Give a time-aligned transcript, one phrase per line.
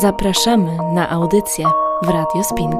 [0.00, 1.66] Zapraszamy na audycję
[2.02, 2.70] w Radio Spin.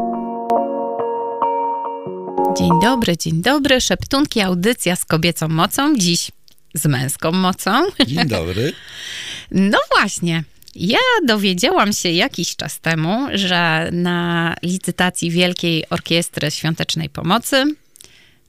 [2.58, 3.80] Dzień dobry, dzień dobry.
[3.80, 5.96] Szeptunki, audycja z kobiecą mocą.
[5.96, 6.30] Dziś
[6.74, 7.70] z męską mocą.
[8.06, 8.72] Dzień dobry.
[9.50, 10.44] No właśnie.
[10.74, 17.64] Ja dowiedziałam się jakiś czas temu, że na licytacji Wielkiej Orkiestry Świątecznej Pomocy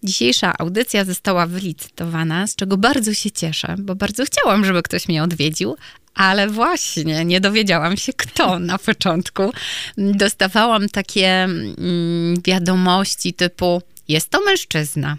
[0.03, 5.23] dzisiejsza audycja została wylicytowana, z czego bardzo się cieszę, bo bardzo chciałam, żeby ktoś mnie
[5.23, 5.75] odwiedził,
[6.17, 9.51] ale właśnie nie dowiedziałam się kto na początku.
[9.97, 15.17] Dostawałam takie mm, wiadomości typu: Jest to mężczyzna.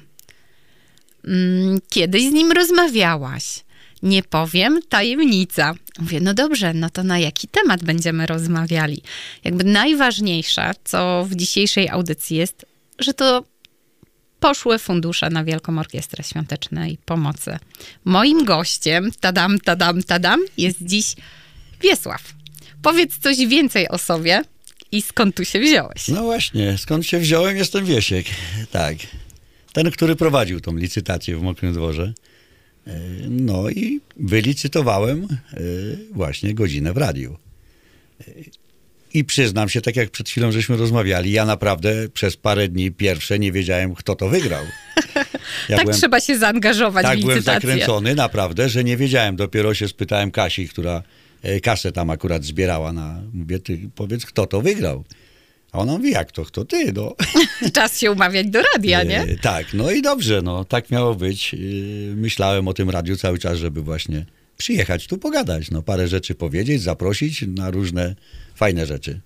[1.25, 3.45] Mm, kiedyś z nim rozmawiałaś.
[4.03, 5.75] Nie powiem, tajemnica.
[5.98, 9.03] Mówię, no dobrze, no to na jaki temat będziemy rozmawiali?
[9.45, 12.67] Jakby najważniejsze, co w dzisiejszej audycji jest,
[12.98, 13.45] że to
[14.41, 17.59] poszły fundusze na Wielką Orkiestrę Świątecznej Pomocy.
[18.05, 21.14] Moim gościem, tadam, tadam, tadam, jest dziś
[21.80, 22.34] Wiesław.
[22.83, 24.42] Powiedz coś więcej o sobie
[24.92, 26.09] i skąd tu się wziąłeś?
[26.09, 27.56] No właśnie, skąd się wziąłem?
[27.56, 28.27] Jestem Wiesiek.
[28.70, 28.97] Tak.
[29.72, 32.12] Ten, który prowadził tą licytację w Mokrym Dworze.
[32.86, 35.58] E, no i wylicytowałem e,
[36.12, 37.39] właśnie godzinę w radiu.
[39.14, 43.39] I przyznam się, tak jak przed chwilą żeśmy rozmawiali, ja naprawdę przez parę dni pierwsze
[43.39, 44.64] nie wiedziałem, kto to wygrał.
[45.69, 47.70] Ja tak byłem, trzeba się zaangażować tak w byłem licytację.
[47.70, 49.36] zakręcony naprawdę, że nie wiedziałem.
[49.36, 51.03] Dopiero się spytałem Kasi, która
[51.42, 53.23] e, kasę tam akurat zbierała na...
[53.33, 55.05] Mówię, ty powiedz, kto to wygrał.
[55.73, 57.14] A ona mówi, jak to, kto ty, no.
[57.75, 59.36] Czas się umawiać do radia, nie?
[59.42, 61.55] Tak, no i dobrze, no, tak miało być.
[61.55, 61.59] E,
[62.14, 64.27] Myślałem o tym radiu cały czas, żeby właśnie
[64.59, 68.14] przyjechać tu pogadać, no, parę rzeczy powiedzieć, zaprosić na różne
[68.55, 69.20] fajne rzeczy.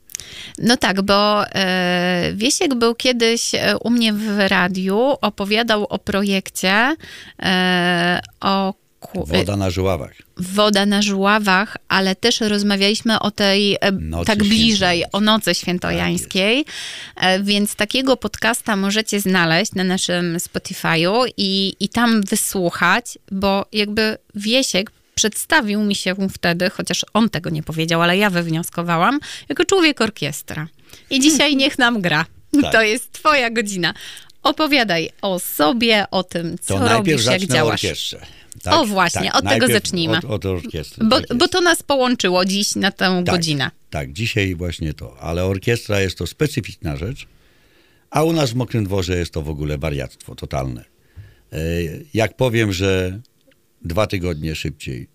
[0.58, 6.96] No tak, bo e, Wiesiek był kiedyś e, u mnie w radiu, opowiadał o projekcie,
[7.42, 8.74] e, o
[9.14, 10.12] Woda na żuławach.
[10.36, 16.64] woda na żuławach, ale też rozmawialiśmy o tej, Nocy tak bliżej, o nocy świętojańskiej,
[17.16, 24.18] E, więc takiego podcasta możecie znaleźć na naszym Spotify'u i, i tam wysłuchać, bo jakby
[24.34, 30.00] Wiesiek przedstawił mi się wtedy, chociaż on tego nie powiedział, ale ja wywnioskowałam, jako człowiek
[30.00, 30.68] orkiestra.
[31.10, 32.26] I dzisiaj niech nam gra.
[32.62, 32.72] Tak.
[32.72, 33.94] To jest twoja godzina.
[34.42, 37.84] Opowiadaj o sobie, o tym, co To robisz, jak działasz.
[37.84, 38.26] orkiestrze.
[38.66, 40.18] O, właśnie, od tego zacznijmy.
[40.18, 41.06] Od, od orkiestry.
[41.06, 43.70] Bo, tak bo to nas połączyło dziś na tę Tak, godzinę.
[43.90, 45.16] Tak, dzisiaj właśnie to.
[45.20, 47.26] Ale orkiestra jest to specyficzna rzecz,
[48.10, 50.84] a u nas w Mokrym Dworze jest to w ogóle wariactwo totalne.
[51.52, 51.56] E,
[52.14, 53.20] Jak powiem, że
[53.84, 55.06] dwa tygodnie szybciej,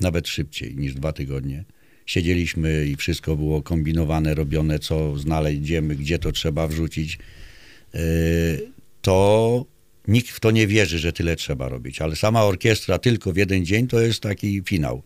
[0.00, 1.64] nawet szybciej niż dwa tygodnie,
[2.06, 7.18] siedzieliśmy i wszystko było kombinowane, robione, co znajdziemy, gdzie to trzeba wrzucić,
[7.94, 7.98] e,
[9.02, 9.64] to
[10.08, 12.00] nikt w to nie wierzy, że tyle trzeba robić.
[12.00, 15.02] Ale sama orkiestra tylko w jeden dzień to jest taki finał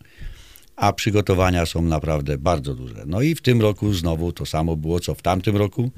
[0.80, 3.02] a przygotowania są naprawdę bardzo duże.
[3.06, 5.90] No i w tym roku znowu to samo było, co w tamtym roku,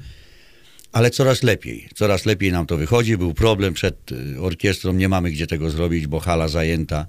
[0.93, 1.89] ale coraz lepiej.
[1.95, 3.17] Coraz lepiej nam to wychodzi.
[3.17, 7.05] Był problem przed y, orkiestrą, nie mamy gdzie tego zrobić, bo hala zajęta,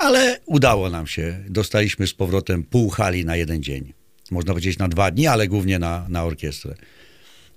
[0.00, 1.44] ale udało nam się.
[1.48, 3.92] Dostaliśmy z powrotem pół hali na jeden dzień.
[4.30, 6.74] Można powiedzieć na dwa dni, ale głównie na, na orkiestrę.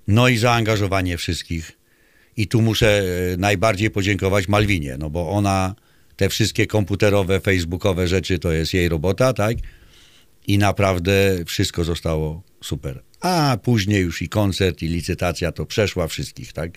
[0.08, 1.72] No i zaangażowanie wszystkich.
[2.36, 3.02] I tu muszę
[3.32, 5.74] e, najbardziej podziękować Malwinie, no bo ona
[6.16, 9.56] te wszystkie komputerowe, facebookowe rzeczy to jest jej robota, tak?
[10.46, 13.07] I naprawdę wszystko zostało super.
[13.20, 16.70] A później już i koncert, i licytacja to przeszła wszystkich, tak?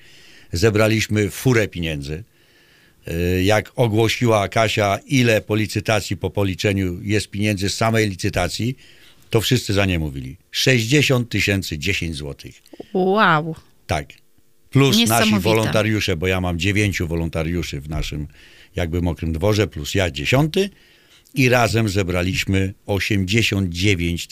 [0.51, 2.23] Zebraliśmy furę pieniędzy.
[3.07, 8.77] E, Jak ogłosiła Kasia, ile po licytacji, po policzeniu jest pieniędzy z samej licytacji,
[9.29, 10.37] to wszyscy za nie mówili.
[10.51, 12.61] 60 tysięcy 10 złotych.
[12.93, 13.55] Wow.
[13.87, 14.07] Tak.
[14.69, 18.27] Plus nasi wolontariusze, bo ja mam dziewięciu wolontariuszy w naszym
[18.75, 20.69] jakby mokrym dworze, plus ja dziesiąty.
[21.33, 24.27] I razem zebraliśmy 89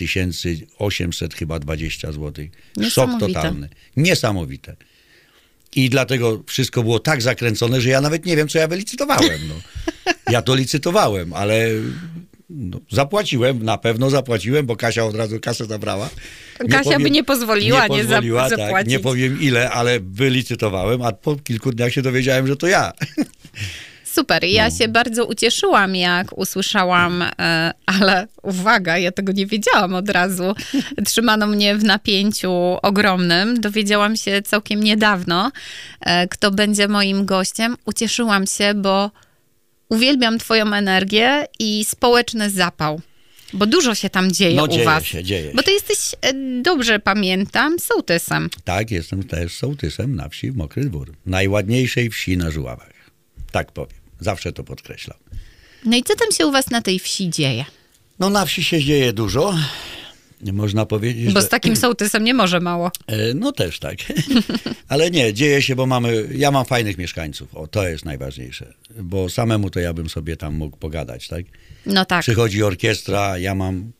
[0.77, 2.51] 800 chyba 20 złotych.
[2.89, 3.69] Szok totalny.
[3.97, 4.75] Niesamowite.
[5.75, 9.39] I dlatego wszystko było tak zakręcone, że ja nawet nie wiem, co ja wylicytowałem.
[9.47, 9.55] No.
[10.31, 11.69] Ja to licytowałem, ale
[12.49, 16.09] no, zapłaciłem, na pewno zapłaciłem, bo Kasia od razu kasę zabrała.
[16.69, 18.73] Kasia by nie pozwoliła nie zap- pozwoliła, zapłacić.
[18.73, 22.91] Tak, nie powiem ile, ale wylicytowałem, a po kilku dniach się dowiedziałem, że to ja.
[24.13, 24.43] Super.
[24.43, 24.75] Ja No.
[24.77, 30.55] się bardzo ucieszyłam, jak usłyszałam, e, ale uwaga, ja tego nie wiedziałam od razu.
[31.05, 32.51] Trzymano mnie w napięciu
[32.81, 33.61] ogromnym.
[33.61, 35.51] Dowiedziałam się całkiem niedawno,
[36.01, 37.75] e, kto będzie moim gościem.
[37.85, 39.11] Ucieszyłam się, bo
[39.89, 43.01] uwielbiam Twoją energię i społeczny zapał.
[43.53, 45.03] Bo dużo się tam dzieje No u dzieje Was.
[45.05, 48.49] się, dzieje Bo ty jesteś, e, dobrze pamiętam, sołtysem.
[48.63, 51.13] Tak, jestem też sołtysem na wsi Mokry Dwór.
[51.25, 52.89] Najładniejszej wsi na Żuławach.
[53.51, 53.98] Tak powiem.
[54.19, 55.17] Zawsze to podkreślam.
[55.85, 57.65] No i co tam się u was na tej wsi dzieje?
[58.19, 59.55] No na wsi się dzieje dużo.
[60.53, 61.47] można powiedzieć, Bo że...
[61.47, 62.91] z takim sołtysem nie może mało.
[63.07, 63.97] E, No też tak.
[64.87, 67.55] Ale nie, dzieje się, bo mamy, ja mam fajnych mieszkańców.
[67.55, 68.73] O, to jest najważniejsze.
[69.01, 71.45] Bo samemu to ja bym sobie tam mógł pogadać, tak?
[71.85, 72.21] No tak.
[72.21, 73.91] Przychodzi orkiestra, ja mam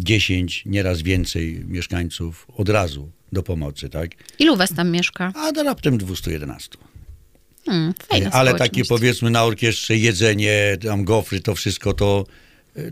[0.00, 4.10] 10, nieraz więcej mieszkańców od razu do pomocy, tak?
[4.38, 5.32] Ilu was tam mieszka?
[5.34, 6.78] A do raptem 211.
[7.66, 7.94] Hmm,
[8.32, 12.26] Ale takie powiedzmy na orkiestrze jedzenie, tam gofry, to wszystko to,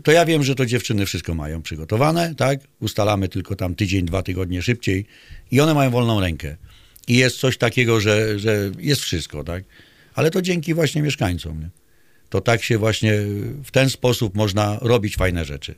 [0.03, 2.59] to ja wiem, że to dziewczyny wszystko mają przygotowane, tak?
[2.79, 5.05] Ustalamy tylko tam tydzień, dwa tygodnie szybciej
[5.51, 6.57] i one mają wolną rękę.
[7.07, 9.63] I jest coś takiego, że, że jest wszystko, tak?
[10.13, 11.69] Ale to dzięki właśnie mieszkańcom, nie?
[12.29, 13.13] To tak się właśnie
[13.63, 15.75] w ten sposób można robić fajne rzeczy.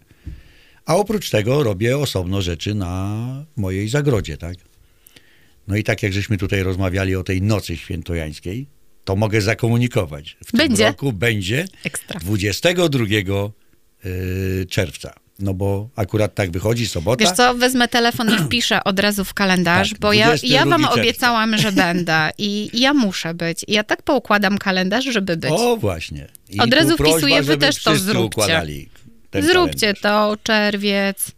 [0.86, 4.56] A oprócz tego robię osobno rzeczy na mojej zagrodzie, tak?
[5.68, 8.68] No i tak jak żeśmy tutaj rozmawiali o tej nocy świętojańskiej,
[9.06, 10.38] to mogę zakomunikować.
[10.46, 10.78] W Będzie?
[10.78, 12.20] tym roku będzie Ekstra.
[12.20, 13.06] 22
[14.06, 15.14] y, czerwca.
[15.40, 17.26] No bo akurat tak wychodzi sobota.
[17.26, 20.66] Wiesz co, wezmę telefon i wpiszę od razu w kalendarz, Tak, bo ja, 22 ja
[20.66, 21.02] wam czerwca.
[21.02, 23.66] obiecałam, że będę i i ja muszę być.
[23.68, 25.52] I ja tak poukładam kalendarz, żeby być.
[25.52, 26.28] O właśnie.
[26.50, 28.64] I Od razu prośba, wpisuję, wy też to zróbcie.
[29.42, 30.02] Zróbcie kalendarz.
[30.02, 31.32] to, czerwiec.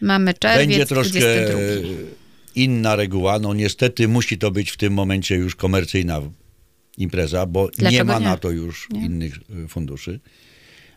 [0.00, 1.88] Mamy czerwiec, Będzie troszkę 22.
[2.54, 3.38] inna reguła.
[3.38, 6.20] No niestety musi to być w tym momencie już komercyjna
[6.98, 8.24] impreza, bo nie Dlaczego ma nie?
[8.24, 9.06] na to już Nie.
[9.06, 9.34] innych
[9.64, 10.20] y, funduszy.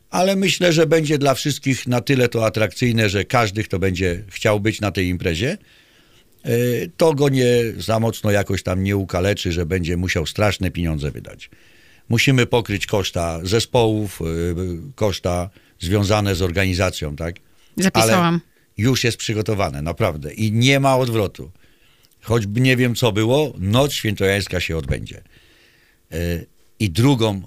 [0.09, 4.59] Ale myślę, że będzie dla wszystkich na tyle to atrakcyjne, że każdy, kto będzie chciał
[4.59, 5.57] być na tej imprezie,
[6.45, 7.47] y, to go nie
[7.77, 11.49] za mocno jakoś tam nie ukaleczy, że będzie musiał straszne pieniądze wydać.
[12.09, 14.55] Musimy pokryć koszta zespołów, y,
[14.95, 15.49] koszta
[15.79, 17.35] związane z organizacją, tak?
[17.77, 18.33] Zapisałam.
[18.33, 18.39] Ale
[18.77, 20.33] już jest przygotowane, naprawdę.
[20.33, 21.51] I nie ma odwrotu.
[22.21, 25.21] Choćby nie wiem, co było, noc świętojańska się odbędzie.
[26.11, 26.15] E,
[26.79, 27.41] I drugą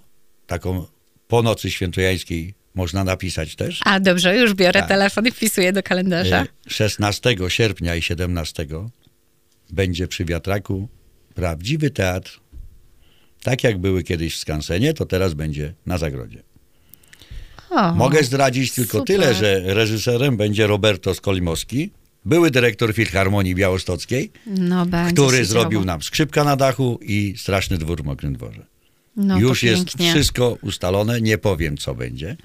[0.47, 0.87] taką
[1.29, 3.81] po nocy świętojańskiej można napisać też.
[3.85, 4.89] A dobrze, już biorę Tak.
[4.89, 6.43] telefon i wpisuję do kalendarza.
[6.43, 8.67] E, 16 sierpnia i 17
[9.71, 10.89] będzie przy wiatraku
[11.35, 12.41] prawdziwy teatr.
[13.43, 16.43] Tak jak były kiedyś w Skansenie, to teraz będzie na zagrodzie.
[17.71, 19.07] O, Mogę zdradzić tylko super.
[19.17, 21.91] tyle, że reżyserem będzie Roberto Skolimowski,
[22.29, 28.05] były dyrektor Filharmonii Białostockiej, no, który zrobił nam skrzypka na dachu i straszny dwór w
[28.05, 28.67] Mokrym Dworze.
[29.17, 32.37] No, Już jest wszystko ustalone, nie powiem co będzie.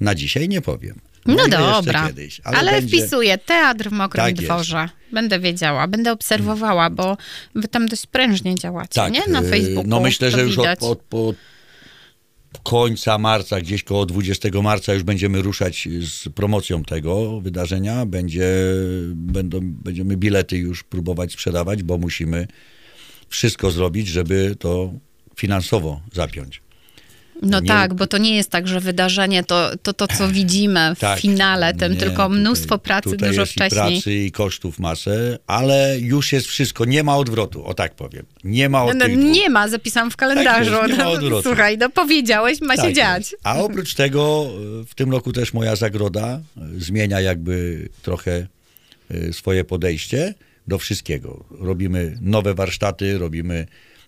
[0.00, 1.00] Na dzisiaj nie powiem.
[1.26, 2.98] No dobra, Kiedyś, ale, ale będzie...
[2.98, 4.44] wpisuję teatr w Mokrym Tak jest.
[4.44, 4.88] Dworze.
[5.12, 7.16] Będę wiedziała, będę obserwowała, bo
[7.54, 9.22] wy tam dość prężnie działacie, Tak, nie?
[9.28, 9.84] Na e, Facebooku.
[9.86, 11.36] No myślę, że już od, od, od
[12.66, 18.06] końca marca, gdzieś koło 20 marca już będziemy ruszać z promocją tego wydarzenia.
[18.06, 18.48] Będzie,
[19.14, 22.46] będą, będziemy bilety już próbować sprzedawać, bo musimy
[23.28, 24.92] wszystko zrobić, żeby to
[25.36, 26.65] finansowo zapiąć.
[27.42, 30.94] No nie- tak, bo to nie jest tak, że wydarzenie to to, to co widzimy
[30.94, 33.92] w Tak, finale tym, nie, tylko mnóstwo tutaj- pracy tutaj dużo jest wcześniej.
[33.92, 38.26] I pracy i kosztów masę, ale już jest wszystko, nie ma odwrotu, o tak powiem.
[38.44, 39.18] Nie ma od No, dwóch.
[39.24, 40.70] nie ma, zapisałam w kalendarzu.
[40.70, 41.42] Tak jest, nie ma No, odwrotu.
[41.48, 43.18] Słuchaj, no powiedziałeś, ma się Tak dziać.
[43.30, 43.36] jest.
[43.44, 44.48] A oprócz tego
[44.82, 46.40] y, w tym roku też moja zagroda
[46.76, 48.46] y, zmienia jakby trochę
[49.14, 50.34] y, swoje podejście
[50.68, 51.44] do wszystkiego.
[51.60, 53.66] Robimy nowe warsztaty, robimy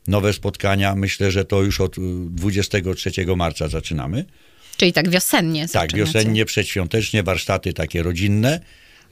[0.08, 0.94] nowe spotkania.
[0.94, 2.00] Myślę, że to już od y,
[2.30, 4.24] 23 marca zaczynamy.
[4.76, 8.60] Czyli tak wiosennie Tak, wiosennie, przedświątecznie, warsztaty takie rodzinne.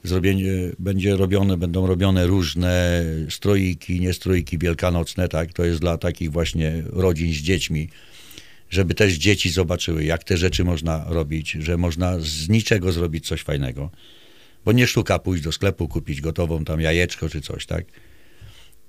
[0.03, 5.53] Zrobienie, będzie robione, będą robione różne stroiki, niestroiki wielkanocne, tak?
[5.53, 7.89] To jest dla takich właśnie rodzin z dziećmi,
[8.69, 13.41] żeby też dzieci zobaczyły, jak te rzeczy można robić, że można z niczego zrobić coś
[13.41, 13.89] fajnego.
[14.65, 17.85] Bo nie sztuka pójść do sklepu, kupić gotową tam jajeczko czy coś, tak?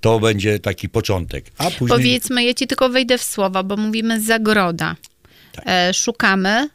[0.00, 1.44] To będzie taki początek.
[1.58, 1.88] A później...
[1.88, 4.96] Powiedzmy, ja ci tylko wejdę w słowa, bo mówimy zagroda.
[5.52, 5.64] Tak.
[5.68, 6.68] E, szukamy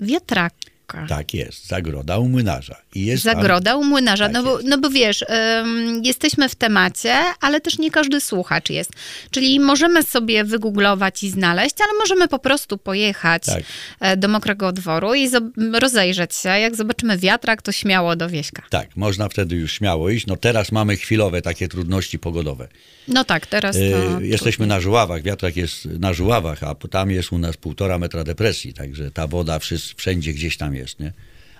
[0.00, 0.67] wiatraka.
[1.08, 2.76] Tak jest, zagroda u młynarza.
[2.94, 5.24] I jest tam- Zagroda u młynarza, Tak no, bo, no bo wiesz,
[5.60, 8.90] ym, jesteśmy w temacie, ale też nie każdy słuchacz jest.
[9.30, 13.62] Czyli możemy sobie wygooglować i znaleźć, ale możemy po prostu pojechać Tak.
[14.00, 15.30] e, do Mokrego Dworu i
[15.72, 16.48] rozejrzeć się.
[16.48, 18.62] Jak zobaczymy wiatrak, to śmiało do Wieśka.
[18.70, 20.26] Tak, można wtedy już śmiało iść.
[20.26, 22.68] No teraz mamy chwilowe takie trudności pogodowe.
[23.08, 24.18] No tak, teraz to...
[24.18, 28.24] E, Jesteśmy na żuławach, wiatrak jest na żuławach, a tam jest u nas półtora metra
[28.24, 29.58] depresji, także ta woda
[29.96, 31.12] wszędzie gdzieś tam jest, nie?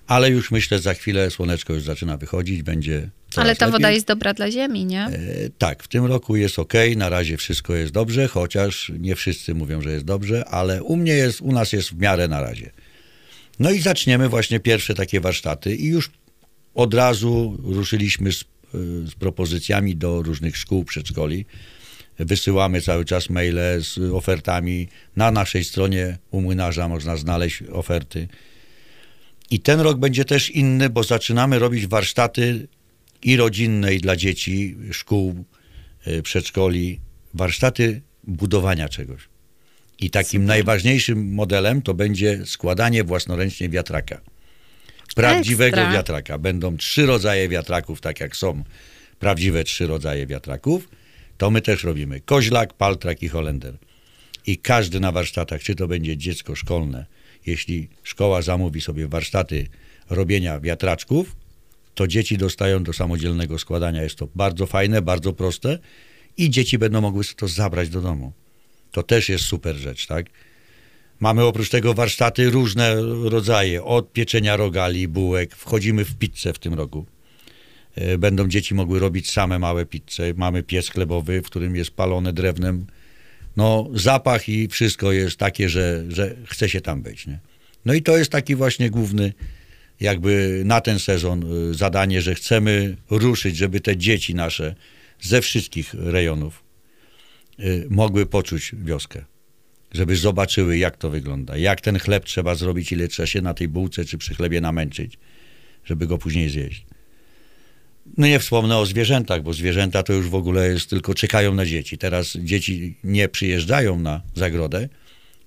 [0.06, 3.72] Ale już myślę, za chwilę słoneczko już zaczyna wychodzić, będzie Ale ta lepiej.
[3.72, 5.02] woda jest dobra dla ziemi, nie?
[5.04, 5.10] E,
[5.58, 9.82] Tak, w tym roku jest ok, na razie wszystko jest dobrze, chociaż nie wszyscy mówią,
[9.82, 12.70] że jest dobrze, ale u mnie jest, u nas jest w miarę na razie.
[13.58, 16.10] No i zaczniemy właśnie pierwsze takie warsztaty i już
[16.74, 18.44] od razu ruszyliśmy z, y,
[19.06, 21.46] z propozycjami do różnych szkół, przedszkoli.
[22.18, 24.88] Wysyłamy cały czas maile z ofertami.
[25.16, 28.28] Na naszej stronie u młynarza można znaleźć oferty.
[29.50, 32.68] I ten rok będzie też inny, bo zaczynamy robić warsztaty
[33.22, 35.44] i rodzinne, i dla dzieci, szkół,
[36.06, 37.00] y, przedszkoli,
[37.34, 39.28] warsztaty budowania czegoś.
[40.00, 40.48] I takim Super.
[40.48, 44.20] najważniejszym modelem to będzie składanie własnoręcznie wiatraka.
[45.14, 45.92] Prawdziwego Ekstra.
[45.92, 46.38] wiatraka.
[46.38, 48.64] Będą trzy rodzaje wiatraków, tak jak są
[49.18, 50.88] prawdziwe trzy rodzaje wiatraków.
[51.38, 52.20] To my też robimy.
[52.20, 53.78] Koźlak, paltrak i holender.
[54.46, 57.06] I każdy na warsztatach, czy to będzie dziecko szkolne,
[57.48, 59.66] jeśli szkoła zamówi sobie warsztaty
[60.10, 61.36] robienia wiatraczków,
[61.94, 64.02] to dzieci dostają do samodzielnego składania.
[64.02, 65.78] Jest to bardzo fajne, bardzo proste
[66.36, 68.32] i dzieci będą mogły to zabrać do domu.
[68.92, 70.26] To też jest super rzecz, tak?
[71.20, 75.56] Mamy oprócz tego warsztaty różne rodzaje, od pieczenia rogali, bułek.
[75.56, 77.06] Wchodzimy w pizzę w tym roku.
[77.94, 80.34] E, będą dzieci mogły robić same małe pizze.
[80.36, 82.86] Mamy piec chlebowy, w którym jest palone drewnem.
[83.58, 87.26] No, zapach i wszystko jest takie, że, że chce się tam być.
[87.26, 87.38] Nie?
[87.84, 89.32] No i to jest taki właśnie główny,
[90.00, 94.74] jakby na ten sezon e, zadanie, że chcemy ruszyć, żeby te dzieci nasze
[95.20, 96.64] ze wszystkich rejonów
[97.60, 99.24] y, mogły poczuć wioskę.
[99.92, 103.68] Żeby zobaczyły, jak to wygląda, jak ten chleb trzeba zrobić, ile trzeba się na tej
[103.68, 105.18] bułce czy przy chlebie namęczyć,
[105.84, 106.86] żeby go później zjeść.
[108.16, 111.66] No nie wspomnę o zwierzętach, bo zwierzęta to już w ogóle jest, tylko czekają na
[111.66, 111.98] dzieci.
[111.98, 114.88] Teraz dzieci nie przyjeżdżają na zagrodę,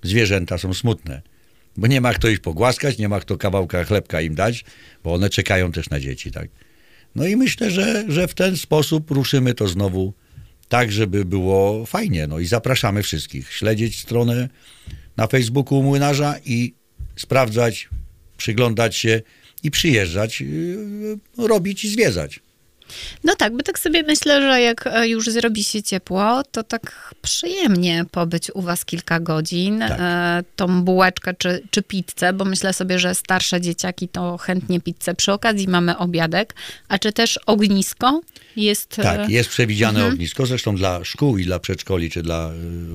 [0.02, 1.22] zwierzęta są smutne,
[1.76, 4.64] bo nie ma kto ich pogłaskać, nie ma kto kawałka chlebka im dać,
[5.04, 6.48] bo one czekają też na dzieci, tak.
[7.14, 10.14] No i myślę, że, że w ten sposób ruszymy to znowu
[10.68, 12.26] tak, żeby było fajnie.
[12.26, 13.52] No i zapraszamy wszystkich.
[13.52, 14.48] Śledzić stronę
[15.16, 16.74] na Facebooku Młynarza i
[17.16, 17.88] sprawdzać,
[18.36, 19.22] przyglądać się
[19.62, 22.40] i przyjeżdżać, yy, robić i zwiedzać.
[23.24, 27.14] No tak, bo tak sobie myślę, że jak e, już zrobi się ciepło, to tak
[27.22, 30.00] przyjemnie pobyć u was kilka godzin, tak.
[30.00, 35.14] e, tą bułeczkę czy, czy pizzę, bo myślę sobie, że starsze dzieciaki to chętnie pizzę.
[35.14, 36.54] Przy okazji mamy obiadek,
[36.88, 38.20] a czy też ognisko
[38.56, 38.98] jest...
[38.98, 40.12] E, tak, jest przewidziane mhm.
[40.14, 42.50] ognisko, zresztą dla szkół i dla przedszkoli, czy dla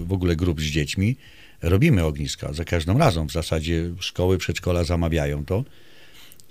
[0.05, 1.15] w ogóle grup z dziećmi
[1.61, 3.27] robimy ogniska za każdym razem.
[3.27, 5.63] W zasadzie szkoły, przedszkola zamawiają to.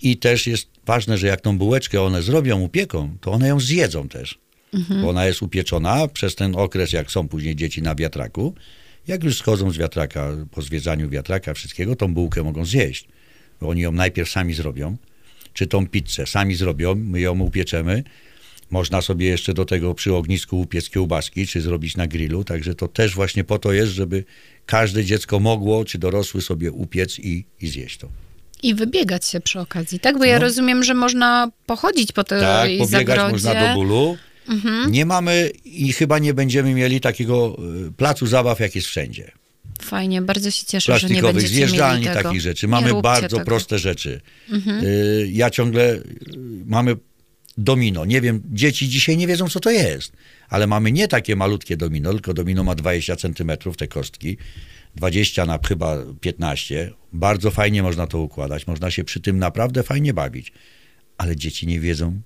[0.02, 4.08] I też jest ważne, że jak tą bułeczkę one zrobią, upieką, to one ją zjedzą
[4.08, 4.38] też.
[4.74, 5.02] Mhm.
[5.02, 8.54] Bo ona jest upieczona przez ten okres, jak są później dzieci na wiatraku.
[9.08, 13.08] Jak już schodzą z wiatraka, po zwiedzaniu wiatraka, wszystkiego, tą bułkę mogą zjeść.
[13.60, 14.96] Bo oni ją najpierw sami zrobią,
[15.52, 18.02] czy tą pizzę sami zrobią, my ją upieczemy.
[18.70, 22.88] Można sobie jeszcze do tego przy ognisku upiec kiełbaski, czy zrobić na grillu, także to
[22.88, 24.24] też właśnie po to jest, żeby
[24.66, 28.08] każde dziecko mogło, czy dorosły sobie upiec i, i zjeść to.
[28.62, 30.18] I wybiegać się przy okazji, tak?
[30.18, 30.42] Bo ja no.
[30.42, 33.32] rozumiem, że można pochodzić po tej tak, pobiegać zagrodzie.
[33.32, 34.16] można do bólu.
[34.48, 34.92] Mhm.
[34.92, 37.56] Nie mamy i chyba nie będziemy mieli takiego
[37.88, 39.32] y, placu zabaw, jak jest wszędzie.
[39.82, 42.68] Fajnie, bardzo się cieszę, że nie będziecie zjeżdżalni, mieli takich rzeczy.
[42.68, 43.44] Mamy bardzo tego.
[43.44, 44.20] proste rzeczy.
[44.50, 44.84] Mhm.
[44.84, 46.02] Y, ja ciągle y,
[46.66, 46.96] mamy
[47.58, 48.04] domino.
[48.04, 50.12] Nie wiem, dzieci dzisiaj nie wiedzą, co to jest,
[50.48, 54.36] ale mamy nie takie malutkie domino, tylko domino ma 20 centymetrów, te kostki.
[54.96, 56.92] 20 na chyba 15.
[57.12, 58.66] Bardzo fajnie można to układać.
[58.66, 60.52] Można się przy tym naprawdę fajnie bawić.
[61.18, 62.20] Ale dzieci nie wiedzą,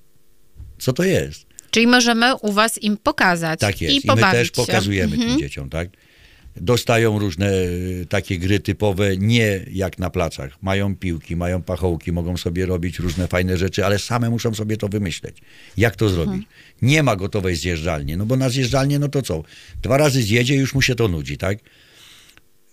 [0.79, 1.47] co to jest.
[1.71, 3.61] Czyli możemy u was im pokazać.
[3.61, 3.95] Tak jest.
[3.95, 5.31] I, I my też pokazujemy mhm.
[5.31, 5.89] tym dzieciom, tak?
[6.57, 10.63] Dostają różne e, takie gry typowe, nie jak na placach.
[10.63, 14.89] Mają piłki, mają pachołki, mogą sobie robić różne fajne rzeczy, ale same muszą sobie to
[14.89, 15.37] wymyśleć.
[15.77, 16.35] Jak to zrobić?
[16.35, 16.45] Mhm.
[16.83, 19.43] Nie ma gotowej zjeżdżalni, no bo na zjeżdżalnię, no to co?
[19.83, 21.59] Dwa razy zjedzie, już mu się to nudzi, tak?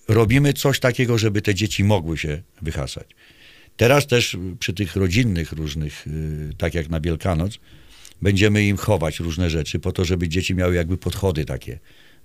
[0.08, 3.08] Robimy coś takiego, żeby te dzieci mogły się wyhasać.
[3.78, 7.60] Teraz też przy tych rodzinnych różnych, y, tak jak na Wielkanoc,
[8.22, 11.80] będziemy im chować różne rzeczy po to, żeby dzieci miały jakby podchody takie.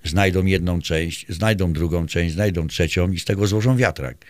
[0.04, 4.24] Znajdą jedną część, znajdą drugą część, znajdą trzecią i z tego złożą wiatrak.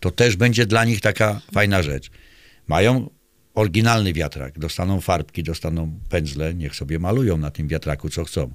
[0.00, 2.10] To też będzie dla nich taka fajna rzecz.
[2.68, 3.10] Mają
[3.54, 8.54] oryginalny wiatrak, dostaną farbki, dostaną pędzle, niech sobie malują na tym wiatraku co chcą.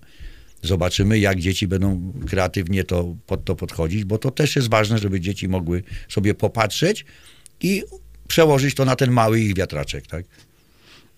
[0.61, 5.19] Zobaczymy, jak dzieci będą kreatywnie to, pod to podchodzić, bo to też jest ważne, żeby
[5.19, 7.05] dzieci mogły sobie popatrzeć
[7.61, 7.83] i
[8.27, 10.25] przełożyć to na ten mały ich wiatraczek, tak?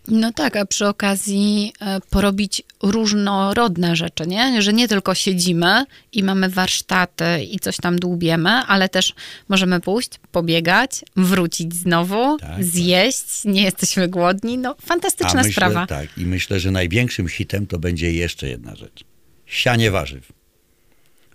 [0.08, 4.62] No tak, a przy okazji e, porobić różnorodne rzeczy, nie?
[4.62, 9.14] Że nie tylko siedzimy i mamy warsztaty i coś tam dłubiemy, ale też
[9.50, 12.64] możemy pójść, pobiegać, wrócić znowu, tak, tak.
[12.64, 13.54] zjeść, tak.
[13.54, 14.58] nie jesteśmy głodni.
[14.58, 15.88] No, fantastyczna myślę, sprawa.
[15.88, 19.09] Tak, i myślę, że największym hitem to będzie jeszcze jedna rzecz
[19.50, 20.32] sianie warzyw.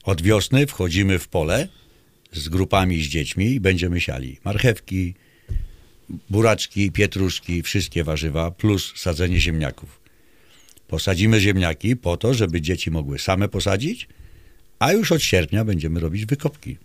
[0.04, 1.68] Od wiosny wchodzimy w pole
[2.32, 5.14] z grupami z dziećmi i będziemy siali marchewki,
[6.30, 10.00] buraczki, pietruszki, wszystkie warzywa, plus sadzenie ziemniaków.
[10.88, 14.08] Posadzimy ziemniaki po to, żeby dzieci mogły same posadzić,
[14.78, 16.76] a już od sierpnia będziemy robić wykopki.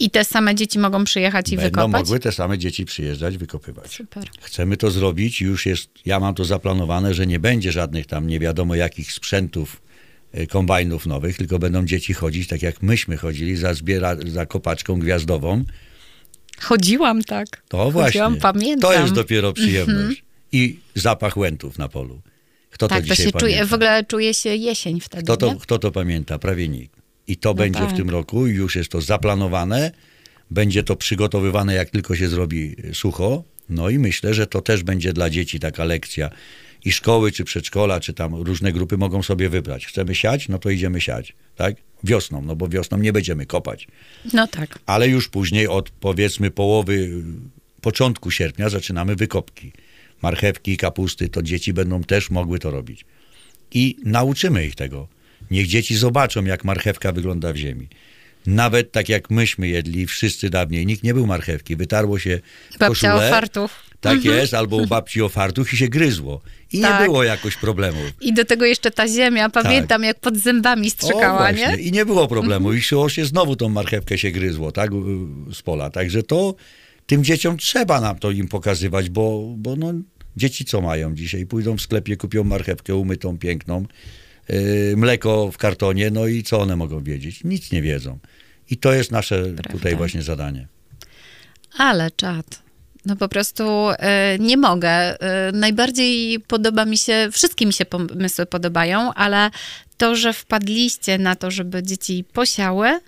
[0.00, 2.02] I te same dzieci mogą przyjechać i Będą wykopać?
[2.02, 3.94] mogły te same dzieci przyjeżdżać, wykopywać.
[3.94, 4.24] Super.
[4.40, 8.40] Chcemy to zrobić, już jest, ja mam to zaplanowane, że nie będzie żadnych tam nie
[8.40, 9.80] wiadomo jakich sprzętów,
[10.50, 15.64] kombajnów nowych, tylko będą dzieci chodzić tak jak myśmy chodzili za, zbiera, za kopaczką gwiazdową.
[16.60, 17.46] Chodziłam tak.
[17.68, 18.92] To właśnie, Chodziłam, pamiętam.
[18.92, 20.24] to jest dopiero przyjemność.
[20.52, 22.20] I zapach łętów na polu.
[22.70, 23.38] Kto to tak, to dzisiaj się pamięta?
[23.38, 25.60] czuje, w ogóle czuje się jesień wtedy, Kto to, nie?
[25.60, 26.38] kto to pamięta?
[26.38, 26.96] Prawie nikt.
[27.26, 27.90] I to będzie tak.
[27.90, 29.92] w tym roku, już jest to zaplanowane,
[30.50, 33.44] będzie to przygotowywane jak tylko się zrobi sucho.
[33.68, 36.30] No i myślę, że to też będzie dla dzieci taka lekcja.
[36.84, 39.86] I szkoły, czy przedszkola, czy tam różne grupy mogą sobie wybrać.
[39.86, 41.76] Chcemy siać, no to idziemy siać, tak?
[42.04, 43.86] Wiosną, no bo wiosną nie będziemy kopać.
[44.32, 44.78] No tak.
[44.86, 47.22] Ale już później od powiedzmy połowy,
[47.80, 49.72] początku sierpnia zaczynamy wykopki.
[50.22, 53.04] Marchewki, kapusty, to dzieci będą też mogły to robić.
[53.72, 55.08] I nauczymy ich tego.
[55.50, 57.88] Niech dzieci zobaczą, jak marchewka wygląda w ziemi.
[58.46, 61.76] Nawet tak jak myśmy jedli, wszyscy dawniej, nikt nie był marchewki.
[61.76, 63.70] Wytarło się Babcia koszulę, o fartuch.
[64.00, 66.40] Tak jest, albo u babci o fartuch i się gryzło.
[66.72, 67.00] I Tak.
[67.00, 68.02] nie było jakoś problemów.
[68.20, 71.56] I do tego jeszcze ta ziemia, pamiętam jak pod zębami strzykała, Tak.
[71.56, 71.76] nie?
[71.76, 72.72] I nie było problemu.
[72.72, 74.90] I szło się znowu tą marchewkę się gryzło, tak,
[75.52, 75.90] z pola.
[75.90, 76.54] Także to
[77.06, 79.92] tym dzieciom trzeba nam to im pokazywać, bo, bo no,
[80.36, 81.46] dzieci co mają dzisiaj?
[81.46, 83.86] Pójdą w sklepie, kupią marchewkę umytą, piękną,
[84.96, 87.44] mleko w kartonie, no i co one mogą wiedzieć?
[87.44, 88.18] Nic nie wiedzą.
[88.70, 89.72] I to jest nasze Prawda.
[89.72, 90.68] tutaj właśnie zadanie.
[91.78, 92.62] Ale czad.
[93.06, 93.64] No po prostu
[93.98, 94.88] e, nie mogę.
[94.88, 99.50] E, najbardziej podoba mi się, wszystkie mi się pomysły podobają, ale
[99.96, 103.00] to, że wpadliście na to, żeby dzieci posiały,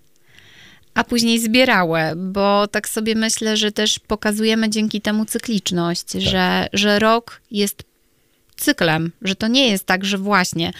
[0.94, 6.98] a później zbierały, bo tak sobie myślę, że też pokazujemy dzięki temu cykliczność, że, że
[6.98, 7.82] rok jest
[8.56, 10.72] cyklem, że to nie jest tak, że właśnie.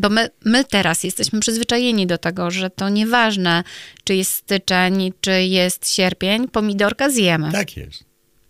[0.00, 3.64] Bo my, my teraz jesteśmy przyzwyczajeni do tego, że to nieważne,
[4.04, 7.52] czy jest styczeń, czy jest sierpień, pomidorka zjemy.
[7.52, 8.04] Tak jest.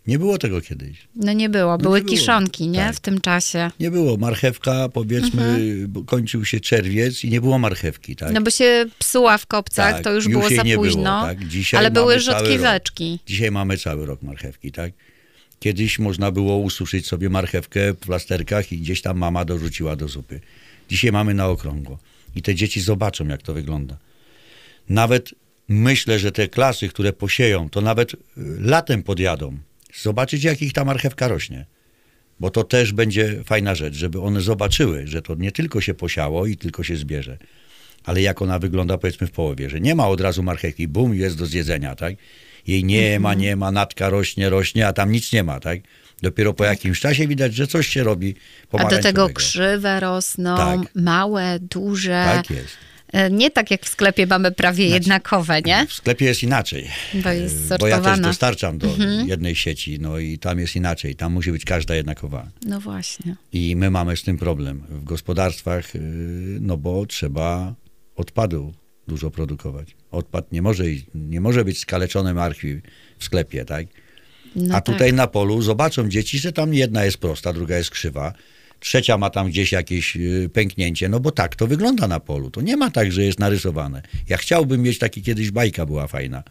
[0.07, 1.07] Nie było tego kiedyś.
[1.15, 2.17] No nie było, były nie było.
[2.17, 2.79] kiszonki, nie?
[2.79, 2.95] Tak.
[2.95, 3.71] W tym czasie.
[3.79, 4.17] Nie było.
[4.17, 8.27] Marchewka, powiedzmy, bo kończył się czerwiec i nie było marchewki, tak?
[8.29, 8.33] Mhm.
[8.33, 11.21] No bo się psuła w kopcach, Tak, to już, już było za nie było, późno.
[11.21, 11.47] tak?
[11.47, 13.19] Dzisiaj ale były rzodkieweczki.
[13.25, 14.93] Dzisiaj mamy cały rok marchewki, tak?
[15.59, 20.39] Kiedyś można było ususzyć sobie marchewkę w plasterkach i gdzieś tam mama dorzuciła do zupy.
[20.89, 21.99] Dzisiaj mamy na okrągło.
[22.35, 23.97] I te dzieci zobaczą, jak to wygląda.
[24.89, 25.33] Nawet
[25.67, 28.17] myślę, że te klasy, które posieją, to nawet y,
[28.59, 29.57] latem podjadą.
[30.01, 31.65] Zobaczyć, jak ich ta marchewka rośnie.
[32.39, 36.45] Bo to też będzie fajna rzecz, żeby one zobaczyły, że to nie tylko się posiało
[36.45, 37.37] i tylko się zbierze,
[38.03, 41.37] ale jak ona wygląda powiedzmy w połowie, że nie ma od razu marchewki, bum, jest
[41.37, 42.15] do zjedzenia, tak?
[42.67, 45.79] Jej nie ma, nie ma, natka rośnie, rośnie, a tam nic nie ma, tak?
[46.23, 48.35] Dopiero po jakimś czasie widać, że coś się robi
[48.71, 50.79] A do tego krzywe rosną, Tak.
[50.95, 52.23] małe, duże.
[52.25, 52.77] Tak jest.
[53.13, 55.87] E, Nie tak jak w sklepie mamy prawie jednakowe, nie?
[55.87, 56.89] W sklepie jest inaczej.
[57.13, 57.97] Bo jest Bo ja też sortowana.
[57.97, 58.21] Mhm.
[58.21, 58.87] dostarczam do
[59.25, 61.15] jednej sieci, no i tam jest inaczej.
[61.15, 62.47] Tam musi być każda jednakowa.
[62.65, 63.35] No właśnie.
[63.53, 66.01] I my mamy z tym problem w gospodarstwach, yy,
[66.61, 67.75] no bo trzeba
[68.15, 68.73] odpadu
[69.07, 69.95] dużo produkować.
[70.11, 70.83] Odpad nie może,
[71.15, 72.81] nie może być skaleczone marchwi
[73.17, 73.87] w sklepie, tak?
[74.55, 74.85] No A tak.
[74.95, 78.33] tutaj na polu zobaczą dzieci, że tam jedna jest prosta, druga jest krzywa,
[78.79, 82.51] trzecia ma tam gdzieś jakieś yy, pęknięcie, no bo tak to wygląda na polu.
[82.51, 84.01] To nie ma tak, że jest narysowane.
[84.29, 86.43] Ja chciałbym mieć taki kiedyś bajka była fajna.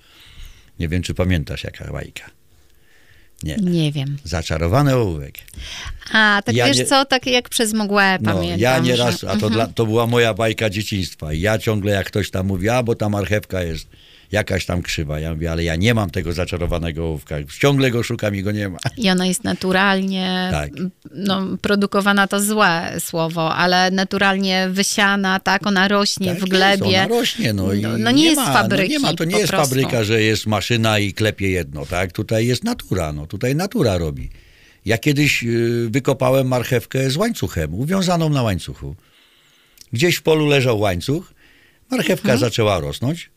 [0.79, 2.31] Nie wiem, czy pamiętasz jaka bajka.
[3.43, 3.57] Nie.
[3.57, 4.17] Nie wiem.
[4.25, 5.39] Zaczarowany ołówek.
[6.13, 8.61] A, tak Ja wiesz nie- co, tak jak przez mgłę No, pamiętam.
[8.61, 11.33] ja nie że- a to, dla, to była moja bajka dzieciństwa.
[11.33, 13.87] Ja ciągle jak ktoś tam mówi, a bo ta marchewka jest
[14.33, 15.21] jakaś tam krzywa.
[15.21, 17.37] Ja mówię, ale ja nie mam tego zaczarowanego ołówka.
[17.61, 18.79] Ciągle go szukam i go nie ma.
[18.97, 20.71] I ona jest naturalnie, Tak.
[21.15, 26.99] no, produkowana to złe słowo, ale naturalnie wysiana, tak, ona rośnie Tak w jest, glebie.
[27.05, 29.39] Ona rośnie, no, i No- no nie jest ma, fabryki No nie ma, to nie
[29.39, 29.69] jest prostu.
[29.75, 32.13] fabryka, że jest maszyna i klepie jedno, tak?
[32.13, 34.31] Tutaj jest natura, no tutaj natura robi.
[34.87, 38.97] Ja kiedyś y, wykopałem marchewkę z łańcuchem, uwiązaną na łańcuchu.
[39.93, 41.35] Gdzieś w polu leżał łańcuch,
[41.91, 43.31] marchewka zaczęła rosnąć.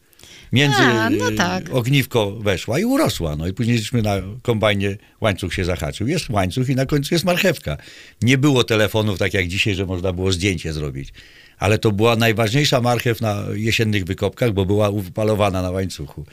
[0.52, 0.78] Między.
[0.78, 1.64] A, no y, tak.
[1.72, 3.36] ogniwko weszła i urosła.
[3.36, 6.08] No i później żeśmy na kombajnie łańcuch się zahaczył.
[6.08, 7.78] Jest łańcuch i na końcu jest marchewka.
[8.22, 11.14] Nie było telefonów tak jak dzisiaj, że można było zdjęcie zrobić.
[11.60, 16.26] Ale to była najważniejsza marchew na jesiennych wykopkach, bo była upalowana na łańcuchu.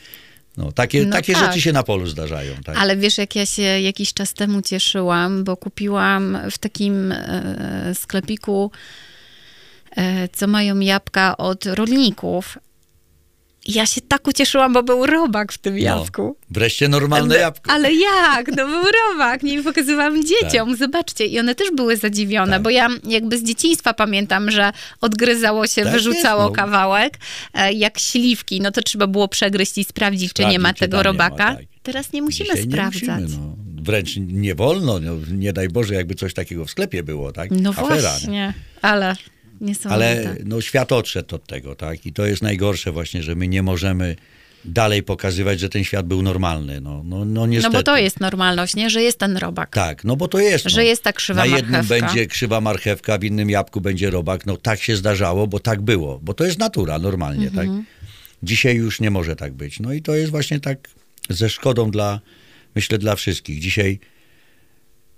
[0.56, 1.44] No, takie No takie tak.
[1.44, 2.54] rzeczy się na polu zdarzają.
[2.64, 2.76] Tak?
[2.76, 8.70] Ale wiesz, jak ja się jakiś czas temu cieszyłam, bo kupiłam w takim e, sklepiku,
[9.96, 12.58] e, co mają jabłka od rolników.
[13.66, 16.22] Ja się tak ucieszyłam, bo był robak w tym jabłku.
[16.22, 17.70] No, wreszcie normalne jabłko.
[17.70, 18.48] Ale jak?
[18.56, 19.42] No był robak.
[19.42, 20.68] Nie pokazywałam dzieciom.
[20.68, 20.78] Tak.
[20.78, 21.26] Zobaczcie.
[21.26, 22.62] I one też były zadziwione, tak.
[22.62, 26.62] bo ja jakby z dzieciństwa pamiętam, że odgryzało się, tak wyrzucało jest, no.
[26.64, 27.18] kawałek,
[27.54, 28.60] e, jak śliwki.
[28.60, 31.50] No to trzeba było przegryźć i sprawdzić, czy nie ma tego robaka.
[31.50, 31.64] Ma, tak.
[31.82, 33.06] Teraz nie musimy Dzisiaj sprawdzać.
[33.06, 33.82] Nie musimy, no.
[33.82, 35.00] Wręcz nie wolno.
[35.00, 37.50] No, nie daj Boże, jakby coś takiego w sklepie było, tak?
[37.50, 38.54] No Afera, właśnie, nie?
[38.82, 39.16] ale...
[39.84, 42.06] Ale no, świat odszedł od tego, tak?
[42.06, 44.16] I to jest najgorsze właśnie, że my nie możemy
[44.64, 46.80] dalej pokazywać, że ten świat był normalny.
[46.80, 47.72] No, no, no, niestety.
[47.72, 48.90] no bo to jest normalność, nie?
[48.90, 49.70] Że jest ten robak.
[49.70, 50.68] Tak, no bo to jest.
[50.68, 50.82] Że no.
[50.82, 52.06] jest ta krzywa Na jednym marchewka.
[52.06, 54.46] będzie krzywa marchewka, w innym jabłku będzie robak.
[54.46, 56.20] No tak się zdarzało, bo tak było.
[56.22, 57.66] Bo to jest natura normalnie, tak?
[57.66, 57.84] Mhm.
[58.42, 59.80] Dzisiaj już nie może tak być.
[59.80, 60.88] No i to jest właśnie tak
[61.30, 62.20] ze szkodą dla,
[62.74, 63.60] myślę, dla wszystkich.
[63.60, 63.98] Dzisiaj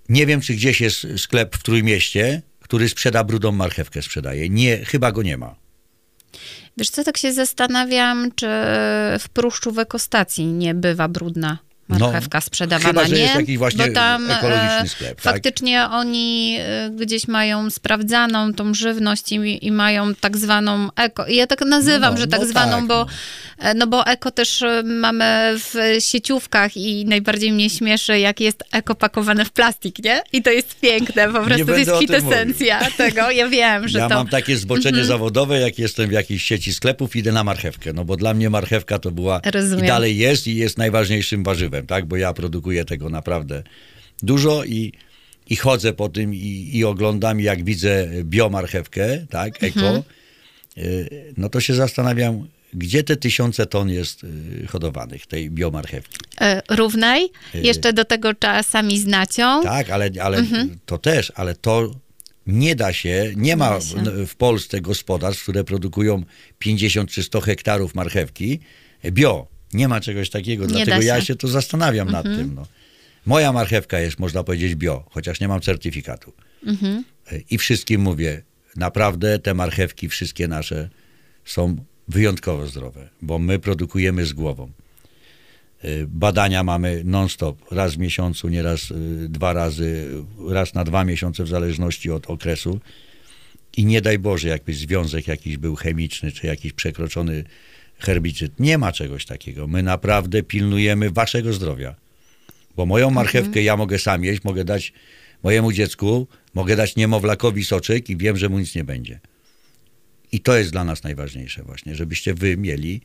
[0.09, 4.48] nie wiem, czy gdzieś jest sklep w Trójmieście, który sprzeda brudą marchewkę, sprzedaje.
[4.48, 5.55] Nie, chyba go nie ma.
[6.77, 8.46] Wiesz co, tak się zastanawiam, czy
[9.18, 13.23] w Pruszczu w ekostacji nie bywa brudna marchewka no, sprzedawana, chyba, że nie?
[13.23, 15.20] jest jakiś właśnie Bo tam ekologiczny e, sklep.
[15.20, 15.35] Tak?
[15.35, 21.29] Faktycznie oni e, gdzieś mają sprawdzaną tą żywność i, i mają tak zwaną eko.
[21.29, 23.07] Ja tak nazywam, no, że tak no zwaną, tak, bo, no.
[23.59, 28.94] E, no bo eko też mamy w sieciówkach i najbardziej mnie śmieszy, jak jest eko
[28.94, 30.23] pakowane w plastik, nie?
[30.33, 33.31] I to jest piękne, po prostu to jest kwintesencja tego.
[33.31, 34.14] Ja wiem, że ja to...
[34.14, 35.09] mam takie zboczenie mm -hmm.
[35.09, 38.99] zawodowe, jak jestem w jakiejś sieci sklepów, idę na marchewkę, no bo dla mnie marchewka
[38.99, 39.85] to była Rozumiem.
[39.85, 42.06] i dalej jest i jest najważniejszym warzywem tak?
[42.06, 43.62] Bo ja produkuję tego naprawdę
[44.22, 44.92] dużo i,
[45.50, 50.02] i chodzę po tym i, i oglądam, jak widzę biomarchewkę, tak, eko, mhm.
[50.78, 56.18] Y, no to się zastanawiam, gdzie te tysiące ton jest y, hodowanych, tej biomarchewki?
[56.40, 59.62] E, równej, y, jeszcze do tego czasami z nacią.
[59.62, 60.78] Tak, ale, ale mhm.
[60.87, 61.90] to też, ale to
[62.46, 63.84] nie da się, nie ma w,
[64.26, 66.22] w, Polsce gospodarstw, które produkują
[66.58, 68.60] 50 czy 100 hektarów marchewki
[69.10, 69.54] bio.
[69.74, 71.06] Nie ma czegoś takiego, nie dlatego się.
[71.06, 72.24] ja się to zastanawiam mhm.
[72.24, 72.54] nad tym.
[72.54, 72.66] No.
[73.26, 76.32] Moja marchewka jest, można powiedzieć, bio, chociaż nie mam certyfikatu.
[76.66, 77.04] Mhm.
[77.50, 78.42] I wszystkim mówię,
[78.76, 80.88] naprawdę te marchewki, wszystkie nasze,
[81.44, 81.76] są
[82.08, 84.70] wyjątkowo zdrowe, bo my produkujemy z głową.
[85.84, 88.94] Y, badania mamy non-stop, raz w miesiącu, nieraz y,
[89.28, 90.08] dwa razy,
[90.48, 92.80] raz na dwa miesiące, w zależności od okresu.
[93.76, 97.44] I nie daj Boże, jakby związek jakiś był chemiczny, czy jakiś przekroczony
[98.05, 98.61] herbicyd.
[98.61, 99.67] Nie ma czegoś takiego.
[99.67, 101.95] My naprawdę pilnujemy waszego zdrowia.
[102.77, 103.14] Bo moją mhm.
[103.14, 103.67] marchewkę mhm.
[103.67, 104.93] ja mogę sam jeść, mogę dać
[105.43, 109.21] mojemu dziecku, mogę dać niemowlakowi soczek i wiem, że mu nic nie będzie.
[110.33, 113.01] I to jest dla nas najważniejsze właśnie, żebyście wy mieli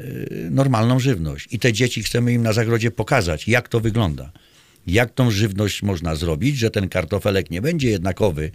[0.00, 1.48] y, normalną żywność.
[1.50, 4.32] I te dzieci chcemy im na zagrodzie pokazać, jak to wygląda.
[4.86, 8.50] Jak tą żywność można zrobić, że ten kartofelek nie będzie jednakowy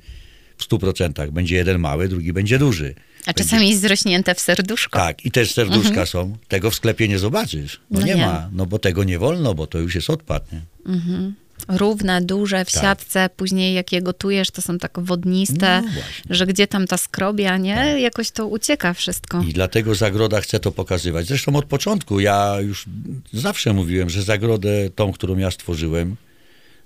[0.58, 1.32] w 100%.
[1.32, 2.96] Będzie jeden mały, drugi będzie duży.
[3.26, 5.00] A czasami jest zrośnięte w serduszko.
[5.00, 6.08] Tak, i też serduszka mhm.
[6.08, 6.38] są.
[6.48, 7.82] Tego w sklepie nie zobaczysz.
[7.92, 10.52] No, no nie, nie, ma, no bo tego nie wolno, bo to już jest odpad.
[10.52, 10.62] Nie?
[10.86, 11.36] Mhm.
[11.68, 12.84] Równe, duże, w tak.
[12.84, 15.82] siatce, później jak je gotujesz, to są tak wodniste,
[16.30, 17.76] no że gdzie tam ta skrobia, nie?
[17.76, 18.02] Tak.
[18.02, 19.44] Jakoś to ucieka wszystko.
[19.48, 21.28] I dlatego zagroda chce to pokazywać.
[21.28, 22.86] Zresztą od początku ja już
[23.34, 26.16] zawsze mówiłem, że zagrodę tą, którą ja stworzyłem,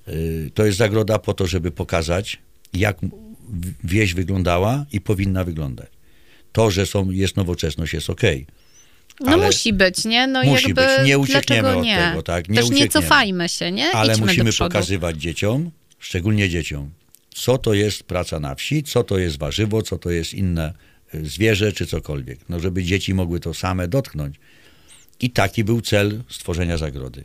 [0.07, 2.39] y, to jest zagroda po to, żeby pokazać,
[2.73, 2.97] jak
[3.83, 5.89] wieś wyglądała i powinna wyglądać.
[6.51, 8.45] To, że są, jest nowoczesność, jest okej.
[9.19, 9.37] Okay.
[9.37, 10.27] No musi być, nie?
[10.27, 11.97] No musi jakby, być, nie uciekniemy od nie?
[11.97, 12.49] tego, tak?
[12.49, 12.85] Nie Też uciekniemy.
[12.85, 13.91] nie cofajmy się, nie?
[13.91, 16.91] Ale Idźmy musimy pokazywać dzieciom, szczególnie dzieciom,
[17.35, 20.73] co to jest praca na wsi, co to jest warzywo, co to jest inne
[21.15, 22.39] y, zwierzę, czy cokolwiek.
[22.49, 24.35] No żeby dzieci mogły to same dotknąć.
[25.19, 27.23] I taki był cel stworzenia zagrody.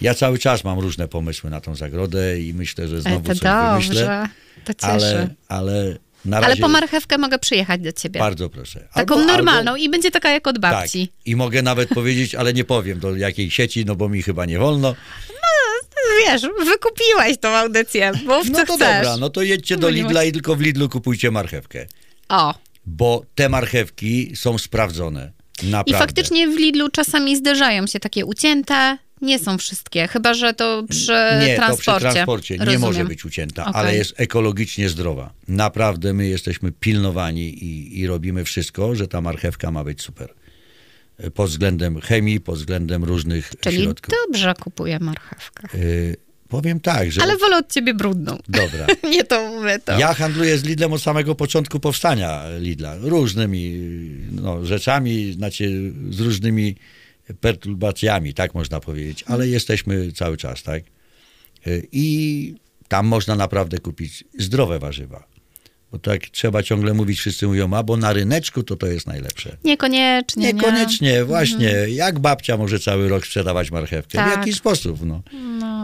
[0.00, 3.88] Ja cały czas mam różne pomysły na tą zagrodę i myślę, że znowu coś dobrze.
[3.88, 4.28] wymyślę.
[4.66, 5.06] To cieszy.
[5.06, 5.98] Ale, ale
[6.30, 6.46] razie...
[6.46, 8.20] Ale po marchewkę mogę przyjechać do ciebie.
[8.20, 8.88] Bardzo proszę.
[8.94, 9.84] Taką albo, normalną albo...
[9.84, 11.08] i będzie taka jak od babci.
[11.08, 11.26] Tak.
[11.26, 14.58] I mogę nawet powiedzieć, ale nie powiem do jakiej sieci, no bo mi chyba nie
[14.58, 14.94] wolno.
[15.28, 15.72] No,
[16.26, 18.78] wiesz, wykupiłeś tą audycję, bo w No to chcesz.
[18.78, 21.86] dobra, no to jedźcie do Lidla i tylko w Lidlu kupujcie marchewkę.
[22.28, 22.54] O.
[22.86, 25.32] Bo te marchewki są sprawdzone.
[25.62, 25.90] Naprawdę.
[25.90, 30.84] I faktycznie w Lidlu czasami zdarzają się takie ucięte, nie są wszystkie, chyba że to
[30.88, 31.92] przy nie, transporcie.
[31.92, 33.82] To przy transporcie nie może być ucięta, okay.
[33.82, 35.32] ale jest ekologicznie zdrowa.
[35.48, 40.34] Naprawdę my jesteśmy pilnowani i, i robimy wszystko, że ta marchewka ma być super.
[41.34, 44.14] Pod względem chemii, pod względem różnych Czyli środków.
[44.26, 45.78] dobrze kupuję marchewkę.
[45.78, 46.16] Y
[46.48, 47.22] powiem tak, że...
[47.22, 48.38] Ale wolę od ciebie brudną.
[48.48, 48.86] Dobra.
[49.14, 49.98] nie to mówię to.
[49.98, 52.96] Ja handluję z Lidlem od samego początku powstania Lidla.
[53.00, 53.80] Różnymi
[54.32, 56.76] no, rzeczami, znaczy z różnymi
[57.40, 60.82] perturbacjami, tak można powiedzieć, ale jesteśmy cały czas, tak?
[61.92, 62.54] I
[62.88, 65.35] tam można naprawdę kupić zdrowe warzywa.
[65.92, 69.56] Bo tak trzeba ciągle mówić, wszyscy mówią, a bo na ryneczku to to jest najlepsze.
[69.64, 70.52] Niekoniecznie.
[70.52, 71.24] Niekoniecznie, nie?
[71.24, 71.68] właśnie.
[71.88, 74.18] Jak babcia może cały rok sprzedawać marchewkę?
[74.18, 74.28] Tak.
[74.34, 74.98] W jaki sposób?
[75.04, 75.22] No.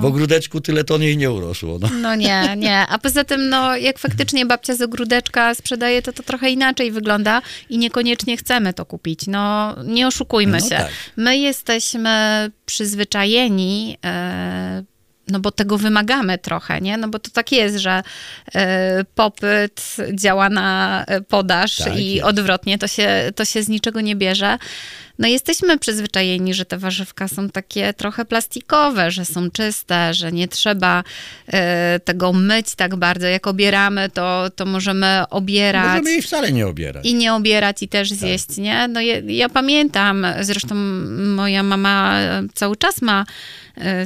[0.01, 1.79] W ogródeczku tyle ton jej nie urosło.
[1.81, 1.89] No.
[2.01, 2.79] No nie, nie.
[2.79, 7.43] A poza tym, no, jak faktycznie babcia z ogródeczka sprzedaje, to to trochę inaczej wygląda
[7.71, 9.27] i niekoniecznie chcemy to kupić.
[9.27, 10.77] No, nie oszukujmy No się.
[10.77, 10.91] tak.
[11.17, 13.97] My jesteśmy przyzwyczajeni.
[14.05, 14.83] E,
[15.29, 16.97] no bo tego wymagamy trochę, nie?
[16.97, 18.03] No bo to tak jest, że
[18.55, 22.25] e, popyt działa na e, podaż Tak i jest.
[22.27, 24.59] odwrotnie, to się, to się z niczego nie bierze.
[25.19, 30.49] No jesteśmy przyzwyczajeni, że te warzywka są takie trochę plastikowe, że są czyste, że nie
[30.49, 31.05] trzeba
[31.53, 33.27] e, tego myć tak bardzo.
[33.27, 35.87] Jak obieramy, to, to możemy obierać.
[35.87, 37.07] Możemy jej wcale nie obierać.
[37.07, 38.19] I nie obierać i też Tak.
[38.19, 38.89] zjeść, nie?
[38.89, 40.75] No ja, ja pamiętam, zresztą
[41.37, 42.19] moja mama
[42.55, 43.25] cały czas ma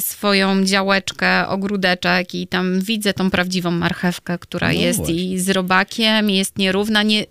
[0.01, 5.15] swoją działeczkę, ogródeczek i tam widzę tą prawdziwą marchewkę, która No jest właśnie.
[5.15, 7.03] i z robakiem, jest nierówna.
[7.03, 7.27] Nie,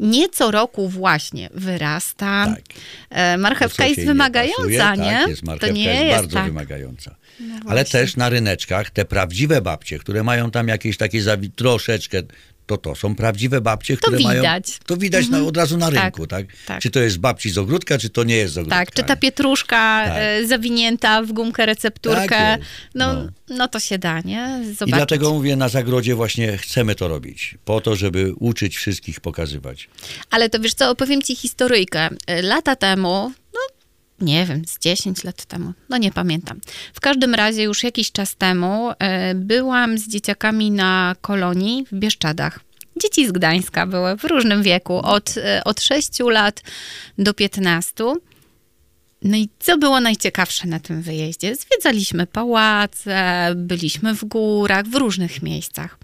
[0.00, 2.46] nie co roku właśnie wyrasta.
[2.46, 2.64] Tak.
[3.10, 5.18] E, Marchewka co jest nie wymagająca, pasuje, nie?
[5.18, 6.46] Tak, jest, marchewka to nie jest, jest bardzo tak.
[6.46, 7.14] wymagająca.
[7.40, 8.00] Ale właśnie.
[8.00, 11.22] też na ryneczkach te prawdziwe babcie, które mają tam jakieś takie
[11.56, 12.22] troszeczkę,
[12.70, 14.40] to to są prawdziwe babcie, które mają...
[14.42, 14.78] widać.
[14.86, 16.46] To widać na, od razu na Tak, rynku, tak?
[16.66, 16.82] tak.
[16.82, 18.78] Czy to jest babci z ogródka, czy to nie jest z ogródka.
[18.78, 20.14] Tak, czy ta pietruszka Tak.
[20.18, 22.60] e, zawinięta w gumkę recepturkę, Tak
[22.94, 23.28] no, No.
[23.48, 24.60] no to się da, nie?
[24.64, 24.88] Zobaczyć.
[24.88, 27.54] I dlatego mówię, na zagrodzie właśnie chcemy to robić.
[27.64, 29.88] Po to, żeby uczyć wszystkich, pokazywać.
[30.30, 32.08] Ale to wiesz co, opowiem ci historyjkę.
[32.26, 33.32] E, Lata temu,
[34.20, 36.60] nie wiem, z 10 lat temu, no nie pamiętam.
[36.94, 42.60] W każdym razie już jakiś czas temu e, byłam z dzieciakami na kolonii w Bieszczadach.
[43.02, 46.62] Dzieci z Gdańska były w różnym wieku, od, e, od 6 lat
[47.18, 48.04] do 15.
[49.22, 51.56] No i co było najciekawsze na tym wyjeździe?
[51.56, 55.98] Zwiedzaliśmy pałace, byliśmy w górach, w różnych miejscach.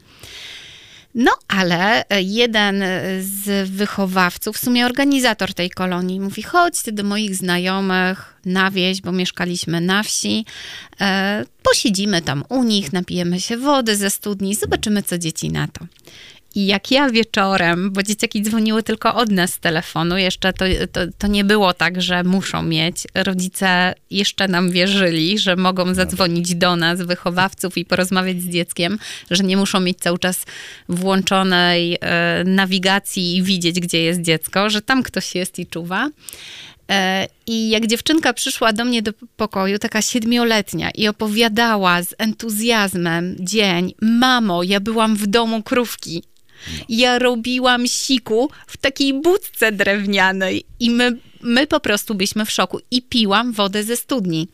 [1.18, 2.85] No, ale jeden
[3.20, 9.12] z wychowawców, w sumie organizator tej kolonii, mówi: chodźcie do moich znajomych na wieś, bo
[9.12, 10.44] mieszkaliśmy na wsi.
[11.00, 15.87] E, posiedzimy tam u nich, napijemy się wody ze studni, zobaczymy, co dzieci na to.
[16.56, 21.00] I jak ja wieczorem, bo dzieciaki dzwoniły tylko od nas z telefonu, jeszcze to, to,
[21.18, 22.96] to nie było tak, że muszą mieć.
[23.14, 28.98] Rodzice jeszcze nam wierzyli, że mogą zadzwonić do nas, wychowawców, i porozmawiać z dzieckiem,
[29.30, 30.44] że nie muszą mieć cały czas
[30.88, 36.10] włączonej e, nawigacji i widzieć, gdzie jest dziecko, że tam ktoś jest i czuwa.
[36.90, 43.36] E, I jak dziewczynka przyszła do mnie do pokoju, taka siedmioletnia, i opowiadała z entuzjazmem
[43.40, 46.22] dzień, mamo, ja byłam w domu krówki.
[46.88, 51.16] Ja robiłam siku w takiej budce drewnianej i my,
[51.46, 52.80] my po prostu byliśmy w szoku.
[52.90, 54.48] I piłam wodę ze studni.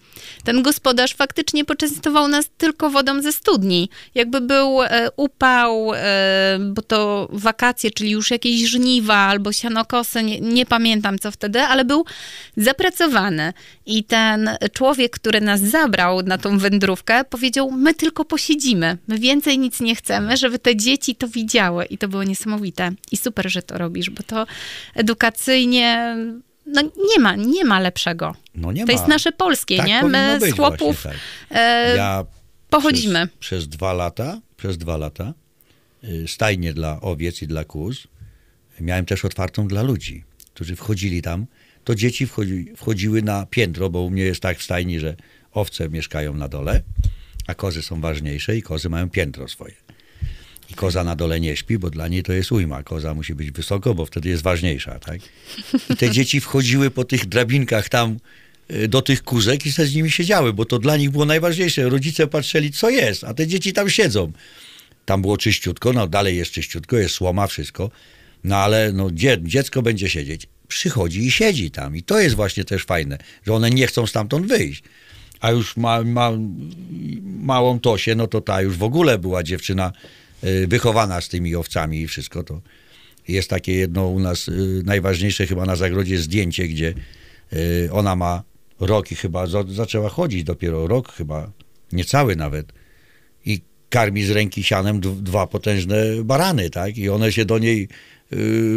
[0.45, 3.89] Ten gospodarz faktycznie poczęstował nas tylko wodą ze studni.
[4.15, 10.41] Jakby był e, upał, e, bo to wakacje, czyli już jakieś żniwa albo sianokosy, nie,
[10.41, 12.05] nie pamiętam co wtedy, ale był
[12.57, 13.53] zapracowany.
[13.87, 19.59] I ten człowiek, który nas zabrał na tą wędrówkę, powiedział: My tylko posiedzimy, my więcej
[19.59, 21.85] nic nie chcemy, żeby te dzieci to widziały.
[21.85, 22.91] I to było niesamowite.
[23.13, 24.47] I super, że to robisz, bo to
[24.95, 26.17] edukacyjnie.
[26.67, 28.35] No nie ma, nie ma lepszego.
[28.55, 28.93] No nie to ma.
[28.93, 30.03] jest nasze polskie, Tak nie?
[30.03, 31.15] My z chłopów tak.
[31.51, 32.25] e, Ja
[32.71, 33.27] pochodzimy.
[33.27, 35.35] Przez, przez dwa lata, przez dwa lata
[36.05, 38.07] y, stajnie dla owiec i dla kóz
[38.81, 41.47] miałem też otwartą dla ludzi, którzy wchodzili tam.
[41.85, 45.17] To dzieci wchodzi, wchodziły na piętro, bo u mnie jest tak w stajni, że
[45.53, 46.83] owce mieszkają na dole,
[47.47, 49.75] a kozy są ważniejsze i kozy mają piętro swoje.
[50.73, 52.83] I koza na dole nie śpi, bo dla niej to jest ujma.
[52.83, 55.21] Koza musi być wysoko, bo wtedy jest ważniejsza, tak?
[55.91, 58.17] I te dzieci wchodziły po tych drabinkach tam
[58.71, 61.89] y, do tych kózek i se z nimi siedziały, bo to dla nich było najważniejsze.
[61.89, 64.33] Rodzice patrzyli, co jest, a te dzieci tam siedzą.
[65.05, 67.91] Tam było czyściutko, no dalej jest czyściutko, jest słoma, wszystko.
[68.45, 70.47] No ale no, dzie, dziecko będzie siedzieć.
[70.69, 71.97] Przychodzi i siedzi tam.
[71.97, 74.83] I to jest właśnie też fajne, że one nie chcą stamtąd wyjść.
[75.41, 76.31] A już ma, ma,
[77.23, 79.93] małą Tosię, no to ta już w ogóle była dziewczyna
[80.67, 82.61] wychowana z tymi owcami i wszystko to.
[83.29, 86.95] Jest takie jedno u nas y, najważniejsze chyba na zagrodzie zdjęcie, gdzie
[87.53, 88.43] y, ona ma
[88.81, 91.53] rok i chyba za, zaczęła chodzić dopiero rok chyba,
[91.93, 92.73] niecały nawet.
[93.45, 96.99] I karmi z ręki sianem dwa potężne barany, tak?
[96.99, 97.89] I one się do niej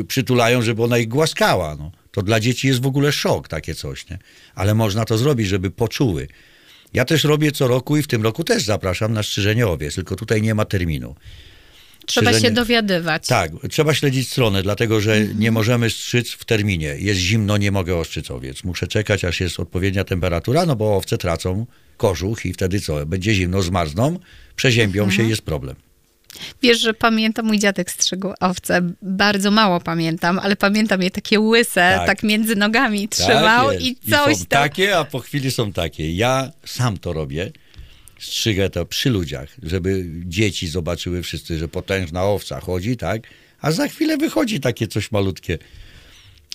[0.07, 1.75] przytulają, żeby ona ich głaskała.
[1.75, 1.91] No.
[2.11, 4.19] To dla dzieci jest w ogóle szok, takie coś, nie?
[4.55, 6.27] Ale można to zrobić, żeby poczuły.
[6.93, 10.15] Ja też robię co roku i w tym roku też zapraszam na strzyżenie owiec, tylko
[10.15, 11.15] tutaj nie ma terminu.
[12.05, 13.27] Trzeba się dowiadywać.
[13.27, 16.95] Tak, trzeba śledzić stronę, dlatego że nie możemy strzyc w terminie.
[16.99, 18.63] Jest zimno, nie mogę ostrzyc owiec.
[18.63, 21.65] Muszę czekać, aż jest odpowiednia temperatura, no bo owce tracą
[21.97, 23.05] kożuch i wtedy co?
[23.05, 24.19] Będzie zimno, zmarzną,
[24.55, 25.75] przeziębią się i jest problem.
[26.61, 28.81] Wiesz, że pamiętam, mój dziadek strzegł owce.
[29.01, 32.23] Bardzo mało pamiętam, ale pamiętam je takie łyse, tak, Tak.
[32.23, 33.85] między nogami trzymał jest.
[33.85, 34.63] i coś są tam.
[34.63, 36.15] takie, a po chwili są takie.
[36.15, 37.51] Ja sam to robię.
[38.19, 43.21] Strzygę to przy ludziach, żeby dzieci zobaczyły wszyscy, że potężna owca chodzi, tak?
[43.61, 45.57] A za chwilę wychodzi takie coś malutkie.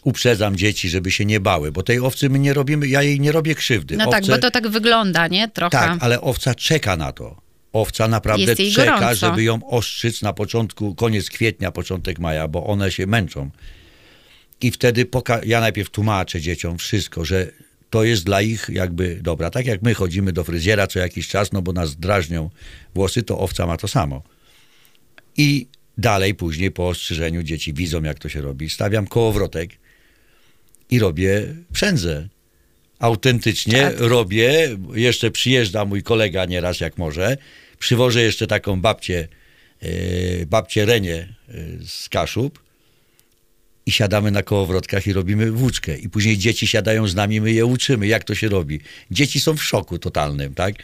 [0.04, 3.32] Uprzedzam dzieci, żeby się nie bały, bo tej owcy my nie robimy, ja jej nie
[3.32, 3.96] robię krzywdy.
[3.96, 5.48] No tak, Owce- bo to tak wygląda, nie?
[5.48, 5.70] Trochę.
[5.70, 7.40] Tak, ale owca czeka na to.
[7.72, 9.14] Owca naprawdę czeka, gorąco.
[9.14, 13.50] żeby ją ostrzyc na początku, koniec kwietnia, początek maja, bo one się męczą.
[14.60, 17.46] I wtedy poka- ja najpierw tłumaczę dzieciom wszystko, że
[17.90, 19.50] to jest dla ich jakby dobra.
[19.50, 22.50] Tak jak my chodzimy do fryzjera co jakiś czas, no bo nas drażnią
[22.94, 24.22] włosy, to owca ma to samo.
[25.36, 25.66] I
[25.98, 28.70] dalej później po ostrzyżeniu dzieci widzą jak to się robi.
[28.70, 29.70] Stawiam kołowrotek
[30.90, 32.28] i robię przędzę.
[32.98, 34.00] Autentycznie Tak.
[34.00, 37.36] robię, jeszcze przyjeżdża mój kolega nieraz jak może,
[37.78, 39.28] przywożę jeszcze taką babcię,
[39.80, 41.16] e, babcię Renię
[41.48, 41.54] e,
[41.86, 42.69] z Kaszub
[43.90, 45.98] i siadamy na kołowrotkach i robimy włóczkę.
[45.98, 48.80] I później dzieci siadają z nami, my je uczymy, jak to się robi.
[49.10, 50.74] Dzieci są w szoku totalnym, tak?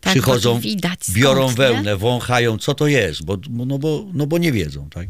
[0.00, 1.54] Tak, Przychodzą, widać skąd, biorą nie?
[1.54, 5.08] wełnę, wąchają, co to jest, bo, no, bo, no bo nie wiedzą, tak?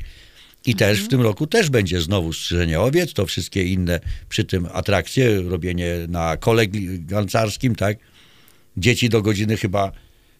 [0.66, 1.06] I też Mhm.
[1.06, 5.94] w tym roku też będzie znowu strzyżenie owiec, to wszystkie inne przy tym atrakcje, robienie
[6.08, 6.66] na kole
[6.98, 7.96] gancarskim, tak?
[8.76, 9.92] Dzieci do godziny chyba,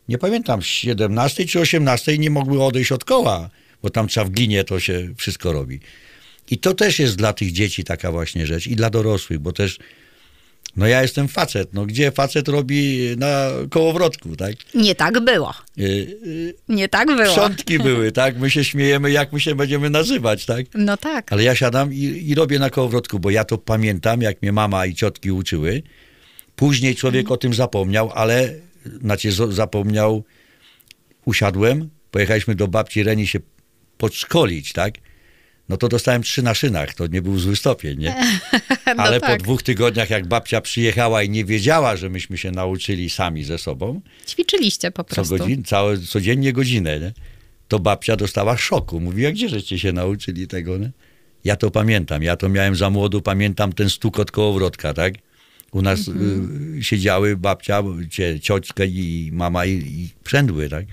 [0.08, 3.50] nie pamiętam, 17 czy 18 nie mogły odejść od koła,
[3.82, 5.80] bo tam trzeba w glinie to się wszystko robi.
[6.50, 9.78] I to też jest dla tych dzieci taka właśnie rzecz i dla dorosłych, bo też
[10.76, 14.52] no ja jestem facet, no gdzie facet robi na kołowrotku, tak?
[14.74, 15.54] Nie tak było.
[15.78, 17.32] Y, y, Nie tak było.
[17.32, 18.38] Przątki były, tak?
[18.38, 20.66] My się śmiejemy, jak my się będziemy nazywać, tak?
[20.74, 21.32] No tak.
[21.32, 24.86] Ale ja siadam i, i robię na kołowrotku, bo ja to pamiętam, jak mnie mama
[24.86, 25.82] i ciotki uczyły.
[26.56, 28.54] Później człowiek o tym zapomniał, ale
[29.00, 30.24] znaczy zapomniał,
[31.24, 33.38] usiadłem, pojechaliśmy do babci Reni się
[33.98, 34.94] podszkolić, tak?
[35.68, 38.14] No to dostałem trzy na szynach, to nie był zły stopień, nie?
[38.96, 39.30] No Ale tak.
[39.38, 43.58] po dwóch tygodniach, jak babcia przyjechała i nie wiedziała, że myśmy się nauczyli sami ze
[43.58, 45.36] sobą, Ćwiczyliście po co prostu.
[45.38, 47.12] godzin, całe, codziennie godzinę, nie?
[47.68, 49.00] to babcia dostała szoku.
[49.00, 50.78] Mówi, a gdzie żeście się nauczyli tego?
[50.78, 50.90] Nie?
[51.44, 55.14] Ja to pamiętam, ja to miałem za młodu, pamiętam ten stukot kołowrotka, tak?
[55.72, 60.84] U nas y, siedziały babcia, cie, cioćka i mama i, i przędły, tak?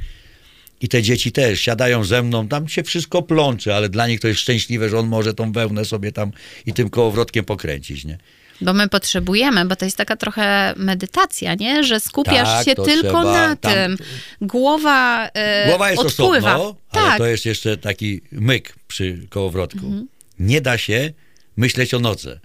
[0.82, 4.28] I te dzieci też siadają ze mną, tam się wszystko plącze, ale dla nich to
[4.28, 6.32] jest szczęśliwe, że on może tą wełnę sobie tam
[6.66, 8.18] i tym kołowrotkiem pokręcić, nie?
[8.62, 11.84] Bo my potrzebujemy, bo to jest taka trochę medytacja, nie?
[11.84, 13.98] Że skupiasz Tak, się tylko trzeba na tam- tym.
[14.42, 16.56] Głowa, e, Głowa jest odpływa.
[16.56, 17.18] osobno, ale tak.
[17.18, 19.86] to jest jeszcze taki myk przy kołowrotku.
[19.86, 20.08] Mhm.
[20.40, 21.14] Nie da się
[21.58, 22.40] myśleć o nodze.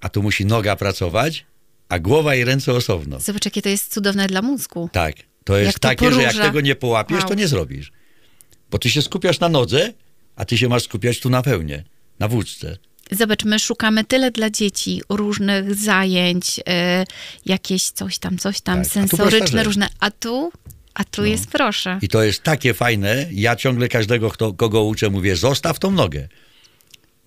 [0.00, 1.44] A tu musi noga pracować,
[1.88, 3.20] a głowa i ręce osobno.
[3.20, 4.88] Zobacz, jakie to jest cudowne dla mózgu.
[4.92, 5.14] Tak.
[5.48, 7.28] To jest Jak to takie, że jak tego nie połapiesz, Wow.
[7.28, 7.92] to nie zrobisz.
[8.70, 9.92] Bo ty się skupiasz na nodze,
[10.36, 11.84] a ty się masz skupiać tu na wełnie,
[12.18, 12.76] na włóczce.
[13.10, 17.04] Zobacz, my szukamy tyle dla dzieci różnych zajęć, e,
[17.46, 19.58] jakieś coś tam, coś tam, Tak, sensoryczne.
[19.60, 19.64] No.
[19.64, 19.88] różne.
[20.00, 20.52] A tu,
[20.94, 21.98] a tu jest proszę.
[22.02, 23.26] I to jest takie fajne.
[23.32, 26.28] Ja ciągle każdego, kto, kogo uczę, mówię, zostaw tą nogę.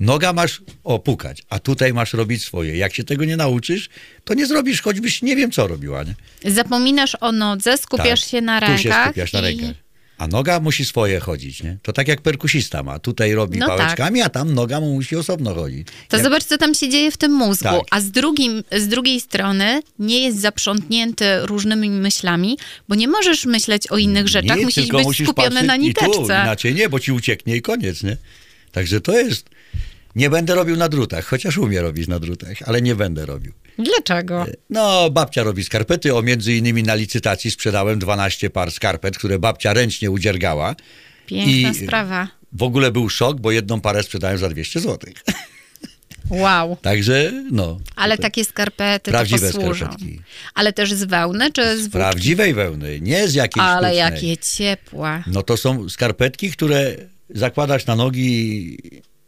[0.02, 2.78] Noga masz opukać, a tutaj masz robić swoje.
[2.78, 3.90] Jak się tego nie nauczysz,
[4.24, 6.04] to nie zrobisz, choćbyś nie wiem co robiła.
[6.04, 6.16] Nie?
[6.52, 8.82] Zapominasz o nodze, skupiasz Tak, się na Tu rękach.
[8.84, 9.76] się skupiasz na i- rękach.
[10.18, 11.78] A noga musi swoje chodzić, nie?
[11.82, 13.00] To tak jak perkusista ma.
[13.00, 15.88] Tutaj robi No pałeczkami, a tam noga mu musi osobno chodzić.
[16.10, 17.64] To Jak- zobacz, co tam się dzieje w tym mózgu.
[17.64, 17.82] Tak.
[17.92, 22.58] A z, drugim, z drugiej strony nie jest zaprzątnięty różnymi myślami,
[22.90, 25.86] bo nie możesz myśleć o innych rzeczach, Nic, musisz być musisz skupiony na i tu,
[25.86, 26.24] niteczce.
[26.24, 28.18] inaczej nie, bo ci ucieknie i koniec, nie?
[28.72, 29.50] Także to jest...
[30.16, 33.54] Nie będę robił na drutach, chociaż umiem robić na drutach, ale nie będę robił.
[33.80, 34.46] Dlaczego?
[34.70, 39.74] No, babcia robi skarpety, o między innymi na licytacji sprzedałem 12 par skarpet, które babcia
[39.74, 40.76] ręcznie udziergała.
[41.26, 42.28] Piękna I- sprawa.
[42.54, 45.14] W ogóle był szok, bo jedną parę sprzedałem za 200 zł.
[46.30, 46.76] Wow.
[46.82, 47.80] Także, no.
[47.96, 49.86] Ale takie skarpety Prawdziwe to posłużą.
[49.86, 50.22] skarpetki.
[50.54, 51.92] Ale też z wełny, czy z włóczki?
[51.92, 53.98] Prawdziwej wełny, nie z jakiejś Ale sztucznej.
[54.30, 55.24] jakie ciepłe.
[55.28, 56.96] No to są skarpetki, które
[57.30, 58.78] zakładasz na nogi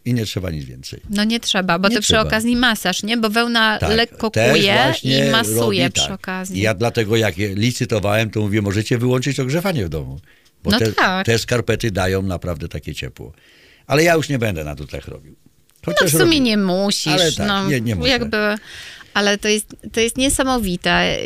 [0.05, 0.99] i nie trzeba nic więcej.
[1.09, 2.21] No nie trzeba, bo Nie to przy trzeba.
[2.21, 3.17] okazji masaż, nie?
[3.17, 6.11] Bo wełna Tak, lekko kuje i masuje robi przy tak.
[6.15, 6.57] okazji.
[6.57, 10.19] I ja dlatego jak je licytowałem, to mówię, możecie wyłączyć ogrzewanie w domu.
[10.63, 11.25] Bo No te, tak.
[11.25, 13.33] te skarpety dają naprawdę takie ciepło.
[13.87, 15.35] Ale ja już nie będę na drutach robił.
[15.87, 16.39] No Chociaż w sumie robię.
[16.39, 17.13] nie musisz.
[17.13, 18.09] Ale tak, no, nie- nie muszę.
[18.09, 18.37] Jakby,
[19.13, 21.17] ale to jest, to jest niesamowite.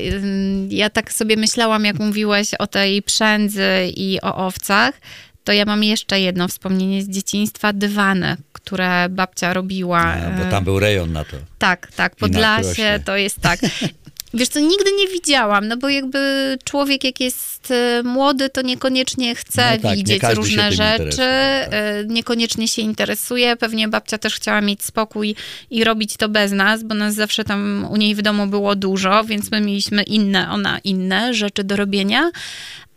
[0.69, 5.01] Ja tak sobie myślałam, jak mówiłeś o tej przędzy i o owcach,
[5.47, 9.99] to ja mam jeszcze jedno wspomnienie z dzieciństwa, dywany, które babcia robiła.
[9.99, 11.37] A, bo e, tam był rejon na to.
[11.57, 13.59] Tak, tak, Podlasie to jest tak.
[14.33, 19.35] Wiesz co, nigdy nie widziałam, no bo jakby człowiek jak jest e, młody, to niekoniecznie
[19.35, 21.69] chce No tak, nie widzieć się różne rzeczy, tak.
[21.71, 23.55] e, niekoniecznie się interesuje.
[23.55, 25.35] Pewnie babcia też chciała mieć spokój
[25.69, 29.23] i robić to bez nas, bo nas zawsze tam u niej w domu było dużo,
[29.23, 32.31] więc my mieliśmy inne, ona inne rzeczy do robienia.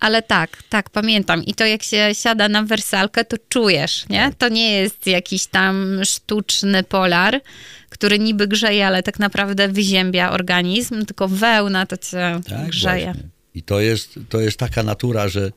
[0.01, 1.45] Ale tak, tak, pamiętam.
[1.45, 4.19] I to jak się siada na wersalkę, to czujesz, nie?
[4.25, 4.35] Tak.
[4.35, 7.41] To nie jest jakiś tam sztuczny polar,
[7.89, 13.05] który niby grzeje, ale tak naprawdę wyziębia organizm, tylko wełna to cię Tak, grzeje.
[13.05, 13.40] właśnie.
[13.55, 15.53] I to jest, to jest taka natura, że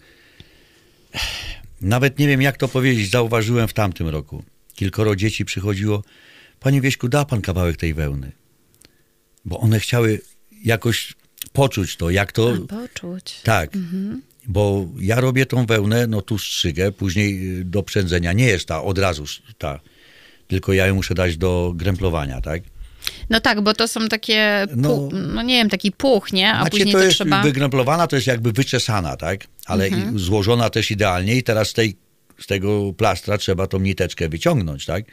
[1.82, 4.44] nawet nie wiem, jak to powiedzieć, zauważyłem w tamtym roku.
[4.76, 6.04] Kilkoro dzieci przychodziło,
[6.60, 8.32] panie Wieśku, da pan kawałek tej wełny.
[9.46, 10.22] Bo one chciały
[10.64, 11.14] jakoś
[11.54, 12.58] poczuć to, jak to...
[12.64, 13.41] A, poczuć.
[13.44, 13.78] Tak,
[14.48, 18.34] bo ja robię tą wełnę, no tu strzygę, później y, do przędzenia.
[18.34, 19.26] Nie jest ta od razu
[19.58, 19.80] ta,
[20.48, 22.64] tylko ja ją muszę dać do gręplowania, tak?
[23.30, 25.10] No tak, bo to są takie, No.
[25.12, 26.54] no, nie wiem, taki puch, nie?
[26.54, 27.43] A Znaczy, później to to, jest trzeba...
[27.43, 29.47] wygręplowana, to jest jakby wyczesana, tak?
[29.66, 31.95] Ale i złożona też idealnie i teraz z, tej,
[32.41, 35.06] z tego plastra trzeba tą niteczkę wyciągnąć, tak?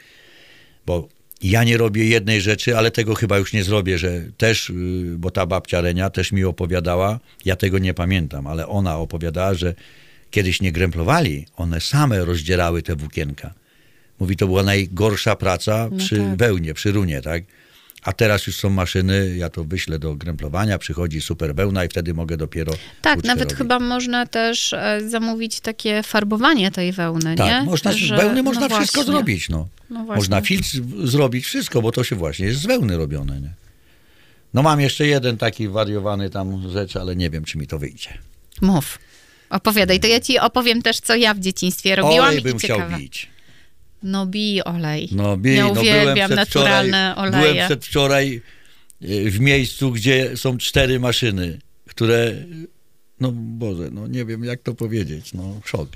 [0.85, 1.07] Bo
[1.43, 4.73] ja nie robię jednej rzeczy, ale tego chyba już nie zrobię, że też, y,
[5.17, 9.73] bo ta babcia Renia też mi opowiadała, ja tego nie pamiętam, ale ona opowiadała, że
[10.31, 13.53] kiedyś nie gręplowali, one same rozdzierały te włókienka.
[14.19, 16.35] Mówi, to była najgorsza praca No przy tak.
[16.35, 17.43] wełnie, przy runie, tak?
[18.03, 22.13] A teraz już są maszyny, ja to wyślę do gręplowania, przychodzi super wełna i wtedy
[22.13, 23.57] mogę dopiero Tak, nawet robić.
[23.57, 27.61] chyba można też e, zamówić takie farbowanie tej wełny, Tak, nie?
[27.65, 29.13] można, z Że- wełny można no wszystko właśnie.
[29.13, 29.67] zrobić, no.
[29.89, 30.67] No można filtr
[31.03, 33.53] zrobić, wszystko, bo to się właśnie jest z wełny robione, nie?
[34.53, 38.09] No mam jeszcze jeden taki wariowany tam rzecz, ale nie wiem, czy mi to wyjdzie.
[38.61, 38.99] Mów.
[39.49, 42.77] Opowiadaj, to ja ci opowiem też, co ja w dzieciństwie robiłam Olej i bym chciał
[42.77, 42.97] ciekawe.
[42.97, 43.27] bić.
[44.03, 45.09] No bij olej.
[45.11, 47.65] No, bij, ja no byłem uwielbiam naturalne byłem oleje.
[47.65, 48.41] przedwczoraj
[49.03, 52.31] y, w miejscu, gdzie są cztery maszyny, które,
[53.19, 55.89] no Boże, no nie wiem jak to powiedzieć, no szok.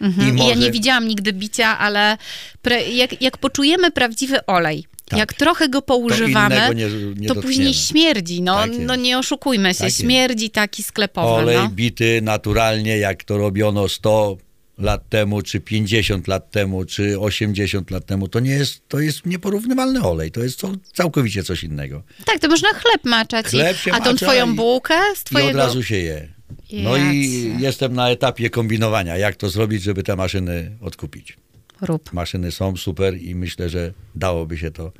[0.00, 0.28] Mhm.
[0.28, 2.16] I może- Ja nie widziałam nigdy bicia, ale
[2.62, 5.18] pre, jak, jak poczujemy prawdziwy olej, Tak.
[5.18, 8.42] jak trochę go To poużywamy, innego nie, nie to później śmierdzi.
[8.42, 11.42] No, Tak no nie oszukujmy się, Tak śmierdzi taki sklepowy.
[11.42, 11.68] Olej no.
[11.68, 14.36] bity naturalnie, jak to robiono 100
[14.78, 19.26] lat temu, czy 50 lat temu, czy 80 lat temu, to nie jest, to jest
[19.26, 20.30] nieporównywalny olej.
[20.30, 22.02] To jest co, całkowicie coś innego.
[22.24, 23.46] Tak, to można chleb maczać.
[23.46, 25.50] Chleb i, a tą twoją i- bułkę z I twojego...
[25.50, 26.28] od razu się je.
[26.72, 31.36] No i jestem na etapie kombinowania, jak to zrobić, żeby te maszyny odkupić.
[31.80, 32.12] Rób.
[32.12, 34.84] Maszyny są super i myślę, że dałoby się to.
[34.84, 34.90] Ja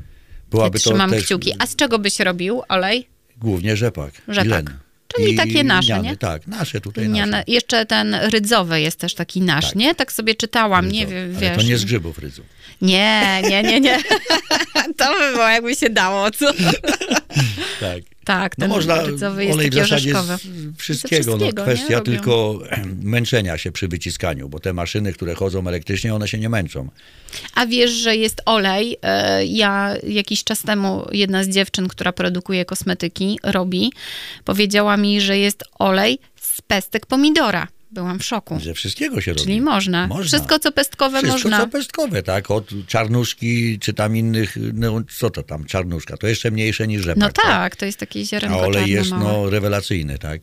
[0.50, 1.52] Byłaby to trzymam też kciuki.
[1.58, 3.08] A z czego byś robił olej?
[3.40, 4.12] głównie rzepak.
[4.28, 4.70] Rzepak.
[4.70, 4.85] i.
[5.16, 6.16] Czyli takie nasze, nie?
[6.16, 7.30] Tak, nasze tutaj Lniane.
[7.30, 7.44] nasze.
[7.46, 9.74] Jeszcze ten rydzowy jest też taki nasz, Tak.
[9.74, 9.94] nie?
[9.94, 11.14] Tak sobie czytałam, nie Rydzo.
[11.14, 11.56] wiem, Ale wiesz.
[11.56, 12.42] to nie z grzybów rydzu.
[12.82, 13.98] Nie, nie, nie, nie.
[14.98, 16.52] to by było, jakby się dało, co?
[17.80, 18.15] Tak.
[18.26, 18.94] Tak, No można
[19.52, 20.74] olej w zasadzie wszystkiego.
[20.78, 22.04] Wszystkiego, no, kwestia nie?
[22.04, 22.58] Tylko
[23.02, 26.88] męczenia się przy wyciskaniu, bo te maszyny, które chodzą elektrycznie, one się nie męczą.
[27.54, 28.96] A wiesz, że jest olej?
[29.02, 33.92] e, Ja jakiś czas temu jedna z dziewczyn, która produkuje kosmetyki, robi,
[34.44, 37.68] powiedziała mi, że jest olej z pestek pomidora.
[37.90, 38.58] Byłam w szoku.
[38.60, 39.42] Że wszystkiego się robi.
[39.44, 40.06] Czyli można.
[40.06, 40.24] Można.
[40.24, 41.58] Wszystko, co pestkowe, Wszystko można.
[41.60, 42.50] co pestkowe, tak?
[42.50, 47.18] Od czarnuszki, czy tam innych, no co to tam, czarnuszka, to jeszcze mniejsze niż rzepak.
[47.18, 49.24] No tak, to jest takie A ziarenko olej czarne jest małe.
[49.24, 50.40] no, rewelacyjny, tak?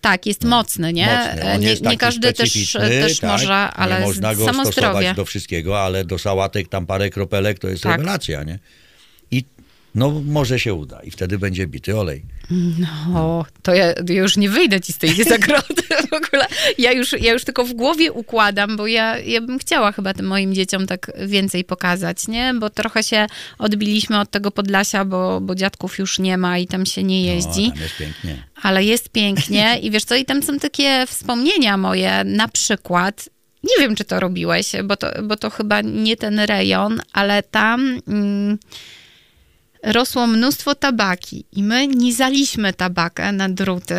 [0.00, 1.06] Tak, jest mocny, nie?
[1.36, 1.58] Mocny.
[1.58, 3.30] Nie, nie taki każdy też, też tak?
[3.30, 5.14] może, ale nie można go samo stosować zdrowie.
[5.14, 7.92] do wszystkiego, ale do sałatek tam parę kropelek to jest Tak.
[7.92, 8.58] rewelacja, nie?
[9.94, 12.24] No może się uda i wtedy będzie bity olej.
[13.14, 16.46] O, to ja, już nie wyjdę ci z tej zagrody w ogóle.
[16.78, 20.26] Ja już, ja już tylko w głowie układam, bo ja, ja bym chciała chyba tym
[20.26, 22.54] moim dzieciom tak więcej pokazać, nie?
[22.54, 23.26] Bo trochę się
[23.58, 27.72] odbiliśmy od tego Podlasia, bo, bo dziadków już nie ma i tam się nie jeździ.
[27.74, 28.44] No, jest pięknie.
[28.62, 33.28] ale jest pięknie i wiesz co, i tam są takie wspomnienia moje, na przykład,
[33.64, 38.00] nie wiem, czy to robiłeś, bo to, bo to chyba nie ten rejon, ale tam
[38.08, 38.58] mm,
[39.82, 43.96] rosło mnóstwo tabaki i my nizaliśmy tabakę na druty,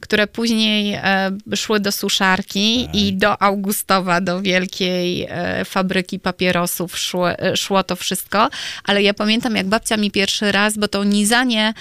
[0.00, 7.30] które później e, szły do suszarki i do Augustowa, do wielkiej e, fabryki papierosów szło,
[7.30, 8.48] e, szło to wszystko,
[8.84, 11.74] ale ja pamiętam, jak babcia mi pierwszy raz, bo to nizanie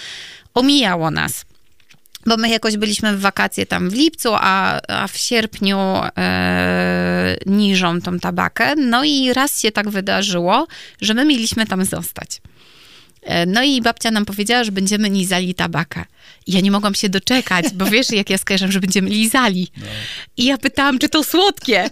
[0.54, 1.46] omijało nas
[2.26, 5.78] bo my jakoś byliśmy w wakacje tam w lipcu, a, a w sierpniu
[6.18, 8.76] e, niżą tą tabakę.
[8.76, 10.68] No i raz się tak wydarzyło,
[11.02, 12.42] że my mieliśmy tam zostać.
[13.28, 16.06] E, No i babcia nam powiedziała, że będziemy lizali tabakę.
[16.48, 19.68] I ja nie mogłam się doczekać, bo wiesz, jak ja skojarzę, że będziemy lizali.
[20.38, 21.90] I ja pytałam, czy to słodkie.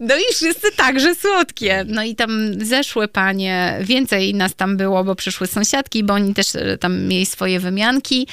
[0.00, 1.84] No i wszyscy także słodkie.
[1.88, 2.30] No i tam
[2.64, 7.26] zeszły panie, więcej nas tam było, bo przyszły sąsiadki, bo oni też e, tam mieli
[7.26, 8.26] swoje wymianki.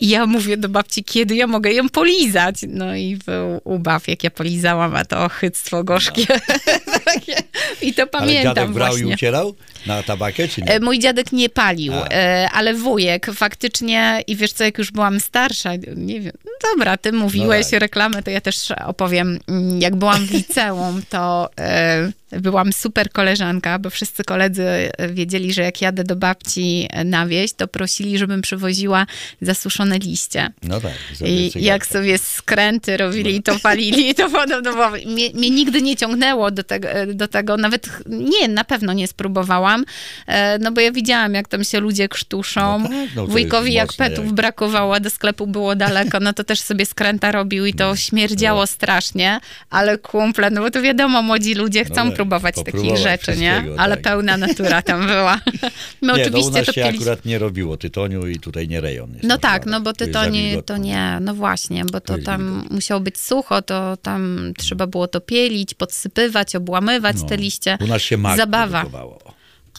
[0.00, 2.54] I ja mówię do babci, kiedy ja mogę ją polizać?
[2.68, 6.26] No i był ubaw, jak ja polizałam, a to ochyctwo gorzkie.
[7.04, 7.36] Takie.
[7.82, 9.54] I to Ale pamiętam dziadek brał i ucierał
[9.86, 10.68] na tabakę, czy nie?
[10.68, 12.08] E, Mój dziadek nie palił, A.
[12.08, 16.96] e, ale wujek faktycznie, i wiesz co, jak już byłam starsza, nie wiem, no dobra,
[16.96, 17.80] ty mówiłeś No tak.
[17.80, 19.38] reklamę, to ja też opowiem.
[19.48, 24.62] Mm, Jak byłam w liceum, to e, byłam super koleżanka, bo wszyscy koledzy
[24.98, 29.06] e, wiedzieli, że jak jadę do babci e, na wieś, to prosili, żebym przywoziła
[29.42, 30.48] zasuszone liście.
[30.62, 30.92] No tak.
[31.24, 34.90] I jak sobie skręty robili i to palili, to podobno było.
[34.90, 39.84] Mnie, mnie nigdy nie ciągnęło do tego, do tego, nawet nie, na pewno nie spróbowałam,
[40.26, 42.78] e, no bo ja widziałam, jak tam się ludzie krztuszą.
[42.78, 46.44] No tak, no Wujkowi jak petów jak- brakowało, a do sklepu było daleko, no to
[46.44, 49.40] też sobie skręta robił i No, to śmierdziało strasznie,
[49.70, 53.64] ale kumple, no bo to wiadomo, młodzi ludzie chcą tak, próbować takich rzeczy, nie?
[53.76, 54.04] Ale tak.
[54.04, 55.40] pełna natura tam była.
[56.02, 56.98] My nie, no u oczywiście nas to się piliśmy.
[57.00, 59.12] akurat nie robiło tytoniu i tutaj nie rejon.
[59.12, 63.00] Jest No tak, no bo To jest to nie, no właśnie, bo to tam musiało
[63.00, 67.28] być sucho, to tam trzeba było to pielić, podsypywać, obłamywać No.
[67.28, 67.78] te liście.
[67.80, 68.80] U nas się mak Zabawa.
[68.80, 69.18] produkowało.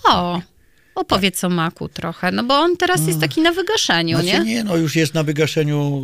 [0.03, 0.41] O,
[0.99, 4.55] opowiedz o maku trochę, no bo on teraz jest taki na wygaszeniu, Znaczy nie?
[4.55, 6.01] nie, no już jest na wygaszeniu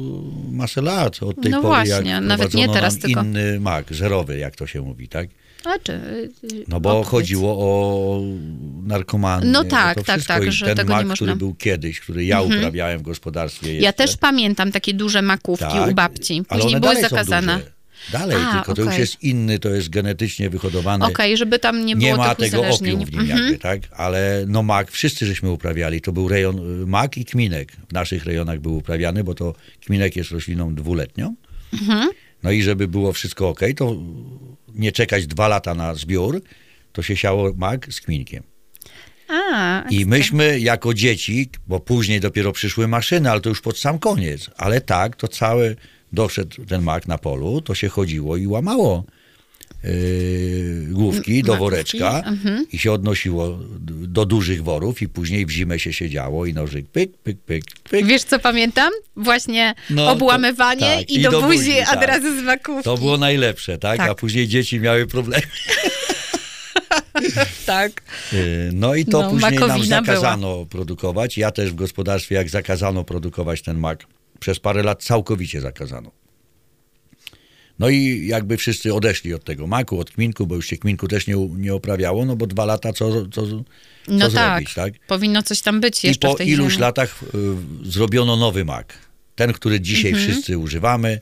[0.52, 1.24] masę lat.
[1.24, 4.68] Od tej No pory właśnie, jak nawet nie teraz, tylko- inny mak, zerowy, jak to
[4.68, 5.28] się mówi, tak?
[5.66, 6.00] A czy,
[6.68, 7.10] No bo opowiedz.
[7.12, 8.22] chodziło o
[8.84, 9.46] narkomanię.
[9.52, 11.16] No tak, tak, tak, I że ten tego nie mak, można.
[11.16, 13.86] który był kiedyś, który ja uprawiałem w gospodarstwie jeszcze.
[13.86, 16.44] Ja też pamiętam takie duże makówki tak, u babci.
[16.50, 17.54] Później były zakazane.
[17.54, 17.75] duże.
[18.12, 21.06] Dalej, A, tylko to już jest inny, to jest genetycznie wyhodowany.
[21.06, 23.40] Okej, żeby tam nie było nie ma tego opium w nim Mhm.
[23.40, 23.80] jakby, tak?
[23.92, 26.02] Ale no mak, wszyscy żeśmy uprawiali.
[26.02, 27.72] To był rejon y, mak i kminek.
[27.90, 29.54] W naszych rejonach był uprawiany, bo to
[29.86, 31.36] kminek jest rośliną dwuletnią.
[31.74, 32.10] Mhm.
[32.44, 33.96] No i żeby było wszystko ok, to
[34.76, 36.42] nie czekać dwa lata na zbiór,
[36.92, 38.44] to się siało mak z kminkiem.
[39.30, 44.00] A, I myśmy jako dzieci, bo później dopiero przyszły maszyny, ale to już pod sam
[44.00, 45.76] koniec, ale tak, to cały
[46.16, 49.04] doszedł ten mak na polu, to się chodziło i łamało
[49.84, 52.66] yy, główki do woreczka mhm.
[52.72, 53.60] i się odnosiło
[54.08, 58.06] do dużych worów i później w zimę się siedziało i nożyk pyk, pyk, pyk, pyk.
[58.06, 58.92] Wiesz, co pamiętam?
[59.16, 62.08] Właśnie No, to- obłamywanie tak, i, do, buzi, buzi, od tak.
[62.08, 62.84] razu z makówki.
[62.84, 63.98] To było najlepsze, tak?
[63.98, 64.10] Tak.
[64.10, 65.44] A później dzieci miały problemy.
[67.66, 68.02] Tak.
[68.34, 70.16] Yy, No i to No, później nam makowina była.
[70.16, 71.38] zakazano produkować.
[71.38, 74.06] Ja też w gospodarstwie, jak zakazano produkować ten mak,
[74.40, 76.12] przez parę lat całkowicie zakazano.
[77.80, 81.28] No i jakby wszyscy odeszli od tego maku, od kminku, bo już się kminku też
[81.28, 83.64] nie, nie uprawiało, no bo dwa lata co, co, co
[84.08, 84.32] No tak.
[84.32, 84.94] zrobić, tak?
[85.08, 86.82] Powinno coś tam być I jeszcze po w tej iluś ziemi.
[86.82, 87.28] latach y,
[87.90, 88.94] zrobiono nowy mak.
[89.36, 90.32] Ten, który dzisiaj Mhm.
[90.32, 91.22] wszyscy używamy,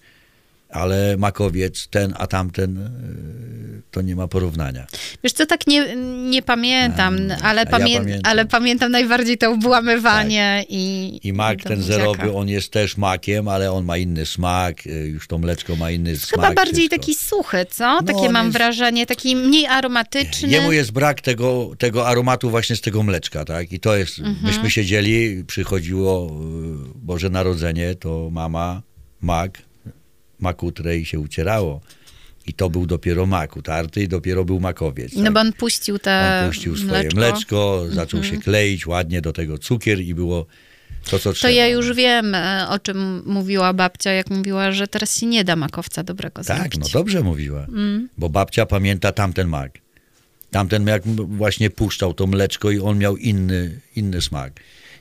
[0.73, 4.87] ale makowiec, ten, a tamten, y, to nie ma porównania.
[5.23, 5.95] Wiesz co, tak nie,
[6.29, 8.21] nie pamiętam, A, ale, a ja pamię- pamiętam.
[8.21, 8.31] Tak.
[8.31, 11.19] ale pamiętam najbardziej to obłamywanie i...
[11.23, 15.27] I mak ten zerowy, on jest też makiem, ale on ma inny smak, y, już
[15.27, 16.29] to mleczko ma inny smak.
[16.45, 16.97] Chyba bardziej wszystko.
[16.97, 17.99] taki suchy, co?
[18.07, 20.49] Takie on mam jest- wrażenie, taki mniej aromatyczny.
[20.49, 23.71] Jemu jest brak tego, tego aromatu właśnie z tego mleczka, tak?
[23.71, 24.37] I to jest, Mhm.
[24.43, 26.29] myśmy siedzieli, przychodziło y,
[26.95, 28.81] Boże Narodzenie, to mama,
[29.21, 29.61] mak,
[30.43, 31.81] makutrę i się ucierało.
[32.47, 35.13] I to był dopiero mak utarty i dopiero był makowiec.
[35.15, 35.33] No tak?
[35.33, 39.99] bo on puścił te On puścił swoje mleczko, zaczął się kleić, ładnie do tego cukier
[40.01, 40.45] i było
[41.09, 41.51] to, co To trzeba.
[41.51, 45.55] ja już wiem, e, o czym mówiła babcia, jak mówiła, że teraz się nie da
[45.55, 46.79] makowca dobrego Tak, zrobić.
[46.79, 48.09] no dobrze mówiła, Mm.
[48.17, 49.71] bo babcia pamięta tamten mak.
[50.51, 54.53] Tamten jak właśnie puszczał to mleczko i on miał inny, inny smak.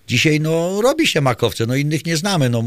[0.09, 2.62] Dzisiaj no robi się makowce, no innych nie znamy, no,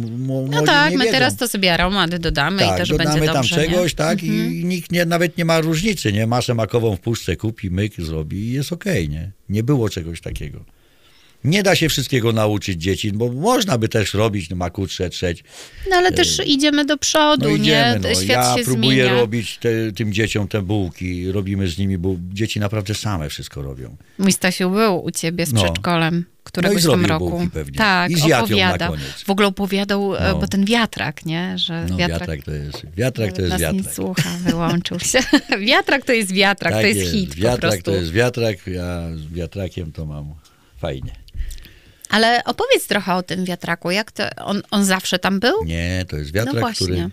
[0.50, 1.12] No tak, my wiedzą.
[1.12, 3.78] teraz to sobie aromat dodamy i tak, też dodamy będzie tam dobrze, czegoś, nie?
[3.80, 4.18] Mhm.
[4.18, 4.30] tak, i
[4.66, 6.28] nikt nie, nawet nie ma różnicy, nie?
[6.28, 9.32] Masę makową w puszce kupi, myk zrobi i jest okej, nie?
[9.50, 10.66] Nie było czegoś takiego.
[11.44, 15.44] Nie da się wszystkiego nauczyć dzieci, bo można by też robić no, maku trzeć,
[15.90, 18.10] No ale też idziemy do przodu, no idziemy, nie?
[18.10, 18.22] no.
[18.22, 19.20] Świat Ja się próbuję zmienia.
[19.22, 23.96] robić te, tym dzieciom te bułki, robimy z nimi, bo dzieci naprawdę same wszystko robią.
[24.20, 25.64] Mój Stasiu był u ciebie z No.
[25.64, 27.48] przedszkolem któregoś No tam roku.
[27.54, 27.78] pewnie.
[27.78, 28.16] Tak, I
[28.90, 29.24] koniec.
[29.26, 30.36] W ogóle opowiadał, e, No.
[30.40, 31.58] bo ten wiatrak, nie?
[31.58, 33.96] Że No wiatrak, wiatrak, to jest, wiatrak to jest nas nie wiatrak.
[33.96, 35.20] słucha, wyłączył się.
[35.60, 39.34] wiatrak to jest wiatrak, Tak to jest, hit po Wiatrak to jest wiatrak, ja z
[39.34, 40.34] wiatrakiem to mam
[40.78, 41.12] fajnie.
[42.10, 43.92] Ale opowiedz trochę o tym wiatraku.
[43.92, 45.64] Jak to, on, on zawsze tam był?
[45.66, 46.86] Nie, to jest no wiatrak, właśnie.
[46.88, 47.10] który...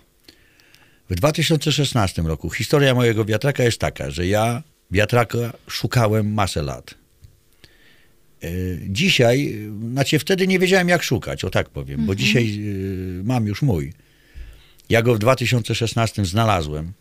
[1.11, 6.95] W 2016 roku historia mojego wiatraka jest taka, że ja wiatraka szukałem masę lat.
[8.45, 8.49] E,
[8.89, 9.59] Dzisiaj,
[9.93, 12.07] znaczy wtedy nie wiedziałem jak szukać, o tak powiem, Mhm.
[12.07, 12.45] bo dzisiaj
[13.21, 13.93] e, mam już mój.
[14.89, 16.93] Ja go w 2016 znalazłem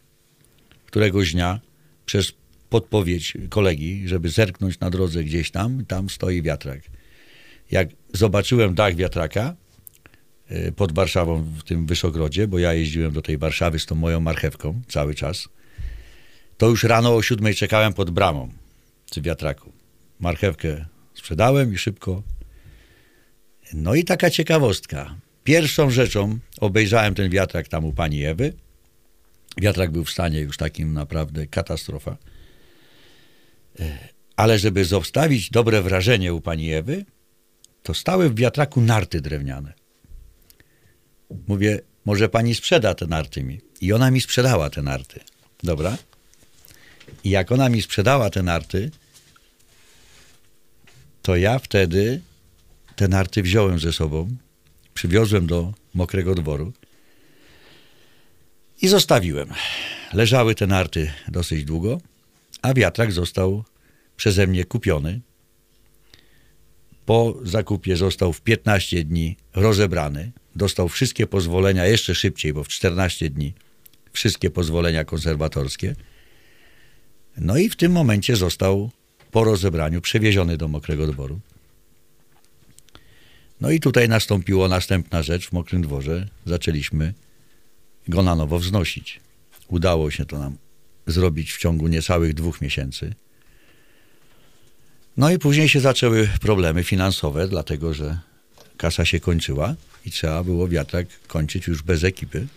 [0.85, 1.59] któregoś dnia
[2.05, 2.33] przez
[2.69, 6.81] podpowiedź kolegi, żeby zerknąć na drodze gdzieś tam, tam stoi wiatrak.
[7.71, 9.55] Jak zobaczyłem dach wiatraka
[10.75, 14.81] pod Warszawą w tym Wyszogrodzie, bo ja jeździłem do tej Warszawy z tą moją marchewką
[14.87, 15.49] cały czas,
[16.57, 18.49] to już rano o siódmej czekałem pod bramą
[19.11, 19.71] przy wiatraku.
[20.19, 20.85] Marchewkę
[21.21, 22.23] sprzedałem i szybko.
[23.73, 25.15] No i taka ciekawostka.
[25.43, 28.53] Pierwszą rzeczą obejrzałem ten wiatrak tam u pani Ewy.
[29.57, 32.17] Wiatrak był w stanie już takim naprawdę katastrofa.
[33.79, 33.97] E,
[34.35, 37.05] Ale żeby zostawić dobre wrażenie u pani Ewy,
[37.83, 39.73] to stały w wiatraku narty drewniane.
[41.47, 43.61] Mówię, może pani sprzeda te narty mi.
[43.81, 45.19] I ona mi sprzedała te narty.
[45.63, 45.97] Dobra?
[47.23, 48.91] I jak ona mi sprzedała te narty,
[51.21, 52.21] to ja wtedy
[52.95, 54.29] te narty wziąłem ze sobą,
[54.93, 56.73] przywiozłem do mokrego dworu
[58.81, 59.49] i zostawiłem.
[60.13, 62.01] Leżały te narty dosyć długo,
[62.61, 63.63] a wiatrak został
[64.17, 65.21] przeze mnie kupiony.
[67.05, 70.31] Po zakupie został w 15 dni rozebrany.
[70.55, 73.53] Dostał wszystkie pozwolenia, jeszcze szybciej, bo w 14 dni
[74.11, 75.95] wszystkie pozwolenia konserwatorskie.
[77.37, 78.91] No i w tym momencie został
[79.31, 81.39] po rozebraniu przewieziony do mokrego dworu.
[83.61, 86.27] No i tutaj nastąpiła następna rzecz w mokrym dworze.
[86.45, 87.13] Zaczęliśmy
[88.07, 89.19] go na nowo wznosić.
[89.67, 90.57] Udało się to nam
[91.07, 93.13] zrobić w ciągu niecałych dwóch miesięcy.
[95.17, 98.19] No i później się zaczęły problemy finansowe, dlatego że
[98.77, 99.75] kasa się kończyła
[100.05, 102.47] i trzeba było wiatrak kończyć już bez ekipy.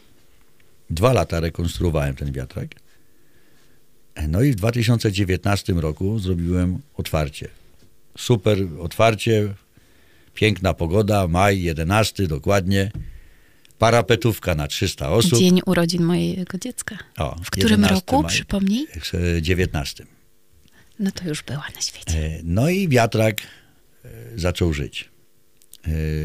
[0.90, 2.68] Dwa lata rekonstruowałem ten wiatrak.
[4.28, 7.48] No i w 2019 roku zrobiłem otwarcie.
[8.18, 9.54] Super otwarcie,
[10.34, 12.90] piękna pogoda, maj 11 dokładnie.
[13.78, 15.38] Parapetówka na 300 osób.
[15.38, 16.98] Dzień urodzin mojego dziecka.
[17.18, 18.32] O, W którym 11 roku, maj.
[18.32, 18.86] przypomnij?
[19.00, 20.06] W 19.
[20.98, 22.18] No to już była na świecie.
[22.18, 23.40] E, No i wiatrak
[24.04, 25.08] e, zaczął żyć.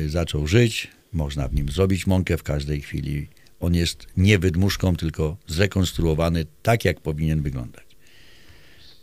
[0.06, 3.28] E, Zaczął żyć, można w nim zrobić mąkę w każdej chwili.
[3.60, 7.84] On jest nie wydmuszką, tylko zrekonstruowany tak, jak powinien wyglądać.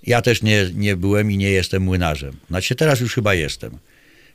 [0.03, 2.37] Ja też nie, nie byłem i nie jestem młynarzem.
[2.49, 3.79] Znaczy teraz już chyba jestem.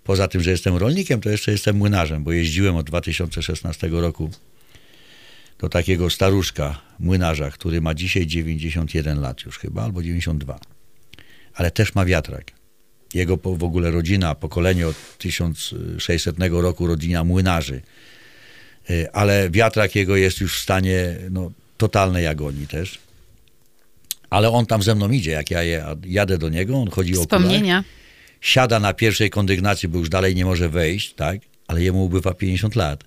[0.04, 4.30] Poza tym, że jestem rolnikiem, to jeszcze jestem młynarzem, bo jeździłem od 2016 roku
[5.60, 10.60] do takiego staruszka młynarza, który ma dzisiaj 91 lat już chyba, albo 92
[11.54, 12.52] ale też ma wiatrak.
[13.14, 17.82] Jego w ogóle rodzina, pokolenie od 1600 roku, rodzina młynarzy.
[18.92, 23.00] Y, Ale wiatrak jego jest już w stanie no, totalnej agonii też.
[24.30, 25.60] Ale on tam ze mną idzie, jak ja
[26.06, 27.84] jadę do niego, on chodzi o Wspomnienia.
[28.42, 31.40] siada na pierwszej kondygnacji, bo już dalej nie może wejść, tak?
[31.68, 33.04] Ale jemu ubywa 50 lat.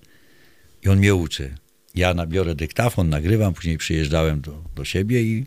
[0.83, 1.55] I on mnie uczy.
[1.95, 5.45] Ja nabiorę dyktafon, nagrywam, później przyjeżdżałem do, do siebie i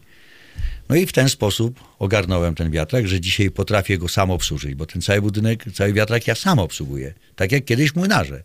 [0.89, 4.87] no i w ten sposób ogarnąłem ten wiatrak, że dzisiaj potrafię go sam obsłużyć, bo
[4.87, 7.15] ten cały budynek, cały wiatrak ja sam obsługuję.
[7.37, 8.43] Tak jak kiedyś młynarze.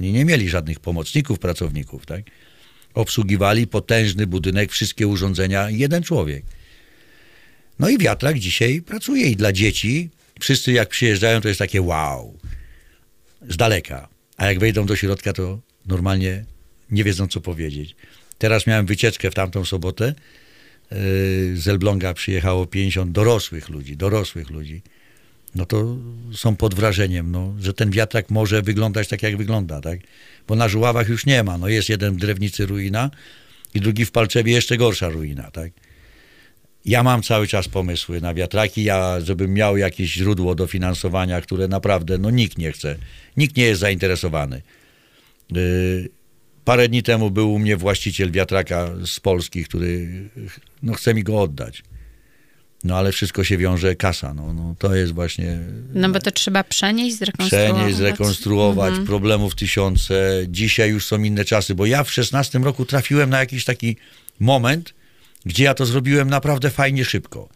[0.00, 2.22] Oni nie mieli żadnych pomocników, pracowników, tak?
[2.94, 6.44] Obsługiwali potężny budynek, wszystkie urządzenia, jeden człowiek.
[7.78, 12.38] No i wiatrak dzisiaj pracuje i dla dzieci, wszyscy jak przyjeżdżają, to jest takie wow,
[13.48, 14.08] z daleka.
[14.36, 16.44] A jak wejdą do środka, to normalnie
[16.90, 17.96] nie wiedzą, co powiedzieć.
[18.38, 20.14] Teraz miałem wycieczkę w tamtą sobotę.
[20.90, 24.82] Yy, Z Elbląga przyjechało 50 dorosłych ludzi, dorosłych ludzi.
[25.56, 25.96] No to
[26.32, 30.00] są pod wrażeniem, no, że ten wiatrak może wyglądać tak, jak wygląda, tak?
[30.48, 31.58] Bo na Żuławach już nie ma.
[31.58, 33.10] No jest jeden w Drewnicy ruina
[33.74, 35.72] i drugi w Palczewie jeszcze gorsza ruina, tak?
[36.84, 42.18] Ja mam cały czas pomysły na wiatraki, ja, żebym miał jakieś źródło dofinansowania, które naprawdę
[42.18, 42.96] no, nikt nie chce,
[43.36, 44.62] nikt nie jest zainteresowany.
[45.52, 46.08] Yy,
[46.64, 50.08] parę dni temu był u mnie właściciel wiatraka z Polski, który
[50.82, 51.82] no, chce mi go oddać.
[52.86, 54.34] No ale wszystko się wiąże kasa.
[54.34, 55.58] No, no, to jest właśnie
[55.94, 57.74] No bo to trzeba przenieść, zrekonstruować.
[57.74, 59.06] przenieść, zrekonstruować, Mhm.
[59.06, 60.32] problemów tysiące.
[60.48, 63.96] Dzisiaj już są inne czasy, bo ja w 16 roku trafiłem na jakiś taki
[64.40, 64.94] moment,
[65.46, 67.48] gdzie ja to zrobiłem naprawdę fajnie szybko.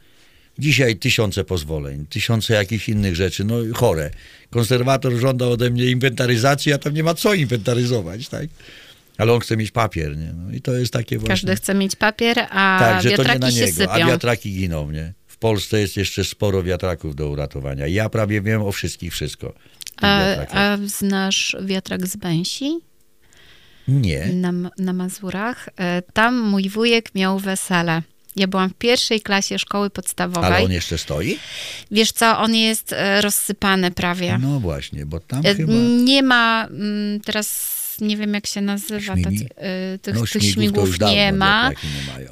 [0.59, 4.11] Dzisiaj tysiące pozwoleń, tysiące jakichś innych rzeczy, no chore.
[4.51, 8.49] Konserwator żąda ode mnie inwentaryzacji, a tam nie ma co inwentaryzować, tak?
[9.19, 10.33] Ale on chce mieć papier, nie?
[10.33, 11.29] No i to jest takie właśnie...
[11.35, 13.91] Każdy chce mieć papier, a Tak, że to nie wiatraki na się niego, sypią.
[13.91, 15.13] a wiatraki giną, nie?
[15.41, 17.87] W Polsce jest jeszcze sporo wiatraków do uratowania.
[17.87, 19.53] Ja prawie wiem o wszystkich wszystko.
[20.01, 22.79] A, a znasz wiatrak z Bęsi
[23.89, 24.27] Nie.
[24.27, 25.69] na, na Mazurach?
[25.79, 28.03] E, Tam mój wujek miał wesele.
[28.37, 30.53] Ja byłam w pierwszej klasie szkoły podstawowej.
[30.53, 31.39] Ale on jeszcze stoi?
[31.91, 34.39] Wiesz co, on jest e, rozsypany prawie.
[34.43, 35.73] No właśnie, bo tam E, chyba...
[36.05, 39.39] Nie ma mm, teraz, nie wiem jak się nazywa, Śmigi?
[40.03, 42.31] tych, No tych już dawno nie ma, nie mają.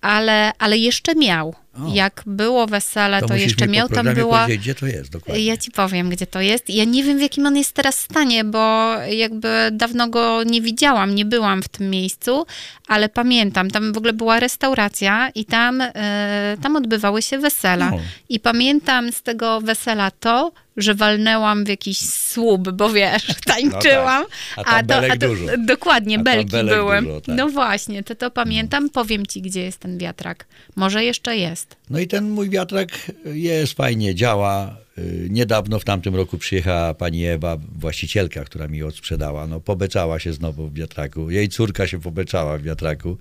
[0.00, 1.54] ale, ale jeszcze miał.
[1.86, 1.94] O.
[1.94, 4.46] Jak było wesele, to, musisz jeszcze miał tam była.
[4.48, 5.44] gdzie to jest dokładnie.
[5.44, 6.70] Ja ci powiem, gdzie to jest.
[6.70, 11.14] Ja nie wiem, w jakim on jest teraz stanie, bo jakby dawno go nie widziałam,
[11.14, 12.46] nie byłam w tym miejscu,
[12.88, 17.90] ale pamiętam, tam w ogóle była restauracja i tam, e, tam odbywały się wesela.
[17.90, 17.98] No.
[18.28, 20.52] I pamiętam z tego wesela to,
[20.82, 24.24] że walnęłam w jakiś słup, bo wiesz, tańczyłam.
[24.56, 25.44] A tam belek dużo.
[25.66, 27.02] Dokładnie, A belki były.
[27.02, 27.36] dużo, tak.
[27.36, 28.90] No właśnie, to to pamiętam.
[28.90, 30.46] Powiem ci, gdzie jest ten wiatrak.
[30.76, 31.76] Może jeszcze jest.
[31.90, 32.88] No i ten mój wiatrak
[33.24, 34.76] jest fajnie, działa.
[34.98, 39.46] Y, Niedawno w tamtym roku przyjechała pani Ewa, właścicielka, która mi odsprzedała.
[39.46, 41.30] No pobeczała się znowu w wiatraku.
[41.30, 43.16] Jej córka się pobeczała w wiatraku,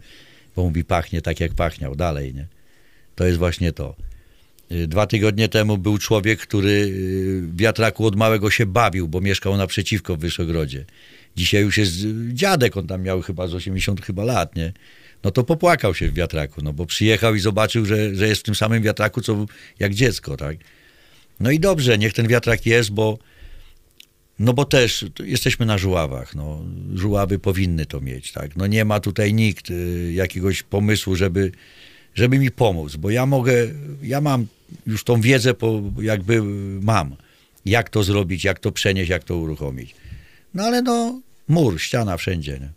[0.56, 2.48] bo mówi pachnie tak jak pachniał dalej, nie?
[3.16, 3.96] To jest właśnie to.
[4.88, 10.16] Dwa tygodnie temu był człowiek, który y, wiatraku od małego się bawił, bo mieszkał naprzeciwko
[10.16, 10.86] w Wyszogrodzie.
[11.36, 14.74] Dzisiaj już jest y, dziadek, on tam miał chyba z 80 chyba lat, nie?
[15.24, 18.44] No to popłakał się w wiatraku, no bo przyjechał i zobaczył, że, że jest w
[18.44, 19.46] tym samym wiatraku, co
[19.80, 20.58] jak dziecko, tak?
[21.40, 23.18] No i dobrze, niech ten wiatrak jest, bo
[24.40, 26.64] no bo też jesteśmy na żuławach, no.
[26.94, 28.56] Żuławy powinny to mieć, tak?
[28.56, 31.52] No nie ma tutaj nikt y, jakiegoś pomysłu, żeby,
[32.20, 33.54] żeby mi pomóc, bo ja mogę,
[34.04, 34.46] ja mam
[34.88, 36.42] już tą wiedzę, po, jakby
[36.82, 37.16] mam,
[37.66, 39.96] jak to zrobić, jak to przenieść, jak to uruchomić.
[40.54, 42.70] No ale no, mur, ściana wszędzie, nie?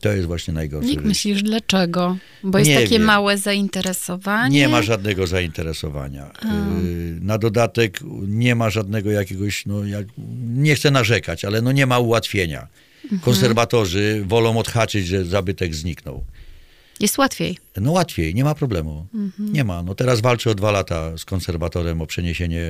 [0.00, 0.92] To jest właśnie najgorsze.
[0.92, 2.16] Jak myślisz, dlaczego?
[2.44, 3.02] Bo jest Nie takie wiem.
[3.02, 4.58] małe zainteresowanie.
[4.58, 6.26] Nie ma żadnego zainteresowania.
[6.26, 10.06] Y, Na dodatek nie ma żadnego jakiegoś, no jak,
[10.54, 12.66] nie chcę narzekać, ale no nie ma ułatwienia.
[13.04, 13.20] Mhm.
[13.20, 16.24] Konserwatorzy wolą odhaczyć, że zabytek zniknął.
[17.00, 17.58] Jest łatwiej.
[17.76, 19.06] No łatwiej, nie ma problemu.
[19.14, 19.52] Mhm.
[19.52, 19.82] Nie ma.
[19.82, 22.62] No teraz walczę o dwa lata z konserwatorem o przeniesienie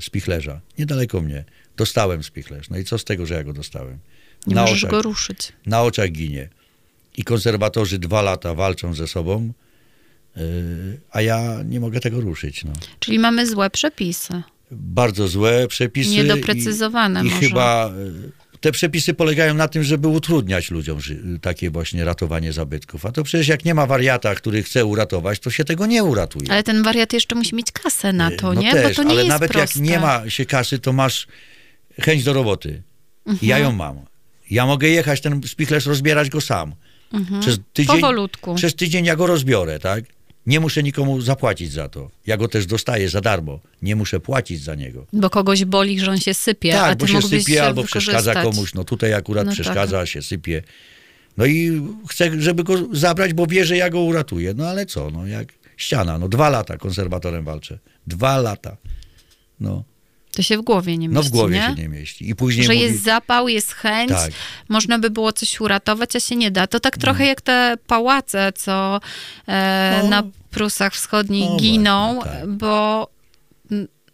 [0.00, 0.60] spichlerza.
[0.78, 1.44] Niedaleko mnie.
[1.76, 2.70] Dostałem spichlerz.
[2.70, 3.98] No i co z tego, że ja go dostałem?
[4.46, 5.52] Nie na, możesz oczach, go ruszyć.
[5.66, 6.48] na oczach ginie.
[7.16, 9.52] I konserwatorzy dwa lata walczą ze sobą,
[10.36, 10.40] y,
[11.10, 12.64] a ja nie mogę tego ruszyć.
[12.64, 12.72] No.
[12.98, 14.42] Czyli mamy złe przepisy.
[14.70, 16.10] Bardzo złe przepisy.
[16.10, 17.40] Niedoprecyzowane i, i może.
[17.40, 20.98] chyba y, te przepisy polegają na tym, żeby utrudniać ludziom
[21.42, 23.06] takie właśnie ratowanie zabytków.
[23.06, 26.52] A to przecież jak nie ma wariata, który chce uratować, to się tego nie uratuje.
[26.52, 28.72] Ale ten wariat jeszcze musi mieć kasę na to, no nie?
[28.72, 29.78] Też, Bo to nie ale jest nawet proste.
[29.78, 31.26] jak nie ma się kasy, to masz
[32.00, 32.82] chęć do roboty.
[33.26, 33.48] Mhm.
[33.48, 34.00] Ja ją mam.
[34.50, 36.74] Ja mogę jechać ten spichlerz, rozbierać go sam.
[37.40, 38.00] Przez tydzień, Mhm.
[38.00, 38.54] Powolutku.
[38.54, 40.04] Przez tydzień ja go rozbiorę, tak?
[40.46, 42.10] Nie muszę nikomu zapłacić za to.
[42.26, 43.60] Ja go też dostaję za darmo.
[43.82, 45.06] Nie muszę płacić za niego.
[45.12, 48.14] Bo kogoś boli, że on się sypie, a tak, ty bo się sypie albo wykorzystać.
[48.22, 48.74] przeszkadza komuś.
[48.74, 49.60] No tutaj akurat No tak.
[49.60, 50.62] przeszkadza, się sypie.
[51.36, 54.54] No i chcę, żeby go zabrać, bo wie, że ja go uratuję.
[54.56, 56.18] No ale co, no jak ściana.
[56.18, 57.78] No dwa lata konserwatorem walczę.
[58.06, 58.76] Dwa lata.
[59.60, 59.84] No,
[60.34, 61.66] To się w głowie nie mieści, no w głowie nie?
[61.66, 62.28] się nie mieści.
[62.30, 64.30] I później Że mówi, jest zapał, jest chęć, Tak.
[64.68, 66.66] można by było coś uratować, a się nie da.
[66.66, 69.00] To tak trochę jak te pałace, co
[69.48, 70.08] e, No.
[70.08, 72.48] na Prusach Wschodnich No giną, właśnie, tak.
[72.50, 73.08] bo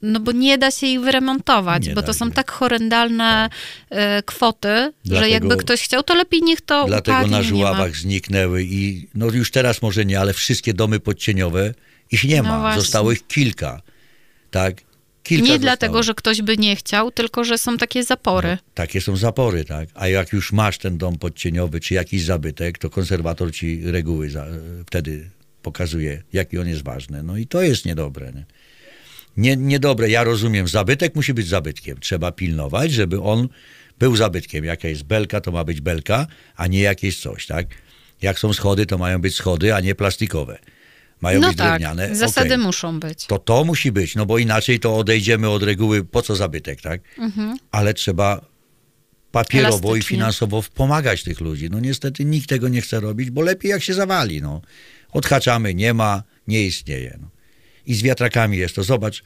[0.03, 3.49] no bo nie da się ich wyremontować, Nie bo to są tak horrendalne
[3.91, 7.97] e, kwoty, że Dlatego- jakby ktoś chciał, to lepiej niech to Dlatego upadnie, na żuławach
[7.97, 11.75] zniknęły i no już teraz może nie, ale wszystkie domy podcieniowe
[12.11, 12.61] ich nie No ma.
[12.61, 12.81] właśnie.
[12.83, 13.81] Zostało ich kilka.
[14.51, 14.75] Tak?
[15.31, 15.62] Kilka Nie zostało.
[15.62, 18.59] dlatego, że ktoś by nie chciał, tylko że są takie zapory.
[18.74, 19.89] Takie są zapory, tak?
[19.95, 24.47] A jak już masz ten dom podcieniowy czy jakiś zabytek, to konserwator ci reguły za,
[24.87, 25.31] wtedy
[25.62, 27.22] pokazuje, jaki on jest ważny.
[27.22, 28.33] No i to jest niedobre.
[28.33, 28.45] Nie?
[29.37, 30.11] Nie, niedobre.
[30.11, 31.99] Ja rozumiem, zabytek musi być zabytkiem.
[32.01, 33.49] Trzeba pilnować, żeby on
[33.99, 34.64] był zabytkiem.
[34.64, 36.26] Jaka jest belka, to ma być belka,
[36.57, 37.66] a nie jakieś coś, tak?
[38.22, 40.59] Jak są schody, to mają być schody, a nie plastikowe.
[41.21, 42.14] Mają No być tak, drewniane.
[42.14, 42.59] zasady Okej.
[42.66, 43.27] muszą być.
[43.27, 47.01] To to musi być, no bo inaczej to odejdziemy od reguły, po co zabytek, tak?
[47.71, 48.41] Ale trzeba
[49.33, 49.91] papierowo i Mhm.
[49.95, 50.16] Elastycznie.
[50.16, 51.68] finansowo pomagać tych ludzi.
[51.71, 54.61] No niestety nikt tego nie chce robić, bo lepiej jak się zawali, no.
[55.12, 57.18] Odhaczamy, nie ma, nie istnieje.
[57.23, 57.29] No.
[57.87, 58.83] I z wiatrakami jest to.
[58.83, 59.23] Zobacz,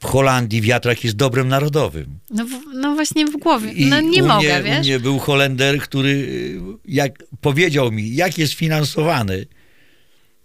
[0.00, 2.18] w Holandii wiatrak jest dobrem narodowym.
[2.30, 3.72] No, no właśnie w głowie.
[3.72, 4.78] I No nie u mogę, mnie, wiesz?
[4.78, 6.28] U mnie był Holender, który
[6.84, 9.46] jak powiedział mi, jak jest finansowany,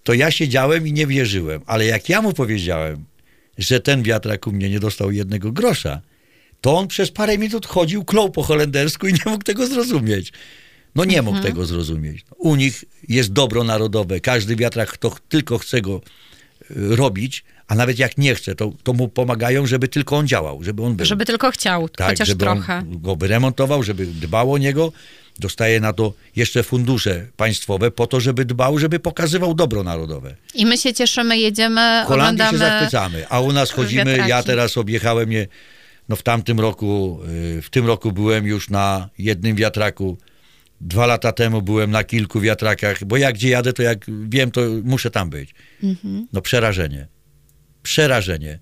[0.05, 1.61] to ja siedziałem i nie wierzyłem.
[1.65, 3.05] Ale jak ja mu powiedziałem,
[3.57, 6.01] że ten wiatrak u mnie nie dostał jednego grosza,
[6.61, 10.33] to on przez parę minut chodził, klął po holendersku i nie mógł tego zrozumieć.
[10.95, 12.25] No nie mógł tego zrozumieć.
[12.37, 14.19] U nich jest dobro narodowe.
[14.19, 16.01] Każdy wiatrak, kto tylko chce go
[16.71, 20.63] y, robić, a nawet jak nie chce, to, to mu pomagają, żeby tylko on działał,
[20.63, 22.77] żeby on był Żeby tylko chciał, tak, chociaż żeby trochę.
[22.77, 24.91] on go wyremontował, żeby dbał o niego.
[25.39, 30.35] Dostaje na to jeszcze fundusze państwowe po to, żeby dbał, żeby pokazywał dobro narodowe.
[30.53, 32.57] I my się cieszymy, jedziemy, Holandii się oglądamy...
[32.57, 34.29] zachwycamy, a u nas chodzimy, wiatraki.
[34.29, 35.47] ja teraz objechałem je,
[36.09, 37.19] no w tamtym roku,
[37.57, 40.17] y, w tym roku byłem już na jednym wiatraku
[40.81, 44.61] Dwa lata temu byłem na kilku wiatrakach, bo jak gdzie jadę, to jak wiem, to
[44.83, 45.55] muszę tam być.
[46.33, 47.07] No przerażenie.
[47.83, 48.59] Przerażenie.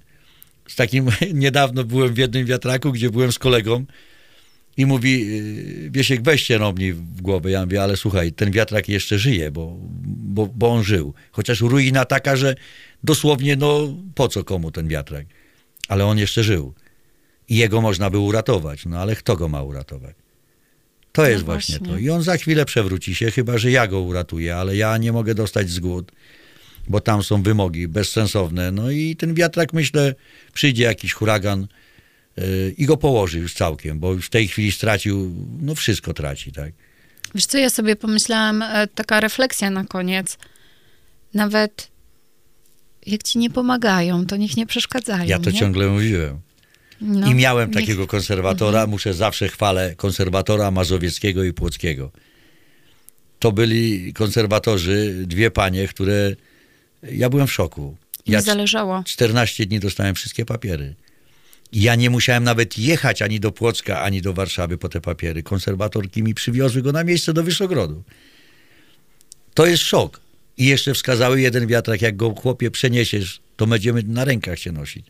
[0.67, 3.86] Z takim niedawno byłem w jednym wiatraku, gdzie byłem z kolegą
[4.78, 7.51] i mówi, yy, Wiesiek, weźcie no mnie w głowę.
[7.51, 11.13] Ja mówię, ale słuchaj, ten wiatrak jeszcze żyje, bo, bo, bo on żył.
[11.32, 12.55] Chociaż ruina taka, że
[13.03, 15.26] dosłownie, no po co komu ten wiatrak?
[15.88, 16.74] Ale on jeszcze żył.
[17.49, 18.86] I jego można by uratować.
[18.86, 20.15] No ale kto go ma uratować?
[21.11, 21.78] To jest właśnie.
[21.78, 21.95] właśnie.
[21.95, 21.99] to.
[21.99, 25.36] I on za chwilę przewróci się, chyba że ja go uratuję, ale ja nie mogę
[25.36, 26.11] dostać zgód,
[26.88, 28.71] bo tam są wymogi bezsensowne.
[28.71, 30.15] No i ten wiatrak, myślę,
[30.53, 31.67] przyjdzie jakiś huragan
[32.77, 36.73] i go położy już całkiem, bo już w tej chwili stracił, no wszystko traci, tak?
[37.36, 40.38] Wiesz co, ja sobie pomyślałam, e, taka refleksja na koniec.
[41.34, 41.91] Nawet
[43.05, 45.25] jak ci nie pomagają, to niech nie przeszkadzają.
[45.25, 45.59] Ja to nie?
[45.59, 46.39] ciągle mówiłem.
[47.01, 52.11] No, I miałem niech- takiego konserwatora, muszę zawsze chwalę konserwatora mazowieckiego i płockiego.
[53.39, 56.36] To byli konserwatorzy, dwie panie, które.
[57.11, 57.97] Ja byłem w szoku.
[58.27, 59.03] Nie Ja zależało.
[59.07, 60.95] 14 dni dostałem wszystkie papiery.
[61.74, 65.43] Ja nie musiałem nawet jechać ani do Płocka, ani do Warszawy po te papiery.
[65.43, 68.03] Konserwatorki mi przywiozły go na miejsce do Wyszogrodu.
[69.53, 70.21] To jest szok.
[70.57, 75.05] I jeszcze wskazały jeden wiatrak, jak go chłopie przeniesiesz, to będziemy na rękach się nosić.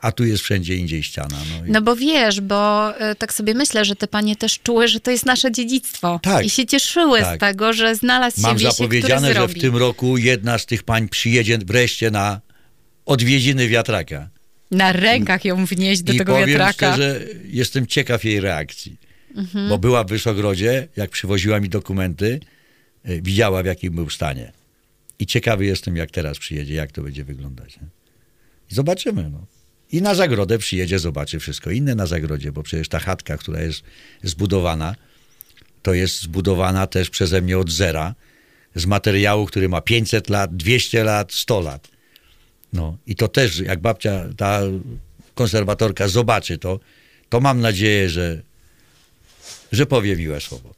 [0.00, 1.36] A tu jest wszędzie indziej ściana.
[1.60, 1.70] No i...
[1.70, 5.10] No bo wiesz, bo e, tak sobie myślę, że te panie też czuły, że to
[5.10, 6.20] jest nasze dziedzictwo.
[6.22, 6.44] Tak.
[6.46, 7.36] I się cieszyły Tak.
[7.36, 9.54] z tego, że znalazł Mam się Wiesiek, zapowiedziane, który że zrobi.
[9.54, 12.40] w tym roku jedna z tych pań przyjedzie wreszcie na
[13.06, 14.28] odwiedziny wiatraka.
[14.70, 16.72] Na rękach ją wnieść do I tego powiem wiatraka.
[16.72, 18.96] szczerze, jestem ciekaw jej reakcji.
[19.36, 19.68] Mhm.
[19.68, 22.40] Bo była w Wyszogrodzie, jak przywoziła mi dokumenty,
[23.08, 24.52] y, widziała w jakim był stanie.
[25.18, 27.76] I ciekawy jestem, jak teraz przyjedzie, jak to będzie wyglądać.
[27.76, 27.86] Nie?
[28.68, 29.30] Zobaczymy.
[29.30, 29.46] No.
[29.92, 33.82] I na zagrodę przyjedzie, zobaczy wszystko inne na zagrodzie, bo przecież ta chatka, która jest
[34.22, 34.94] zbudowana,
[35.82, 38.14] to jest zbudowana też przeze mnie od zera,
[38.74, 41.88] z materiału, który ma 500 lat, 200 lat, 100 lat.
[42.72, 44.60] No i to też, jak babcia, ta
[45.34, 46.80] konserwatorka zobaczy to,
[47.28, 48.42] to mam nadzieję, że,
[49.72, 50.74] że powie miłe słowo.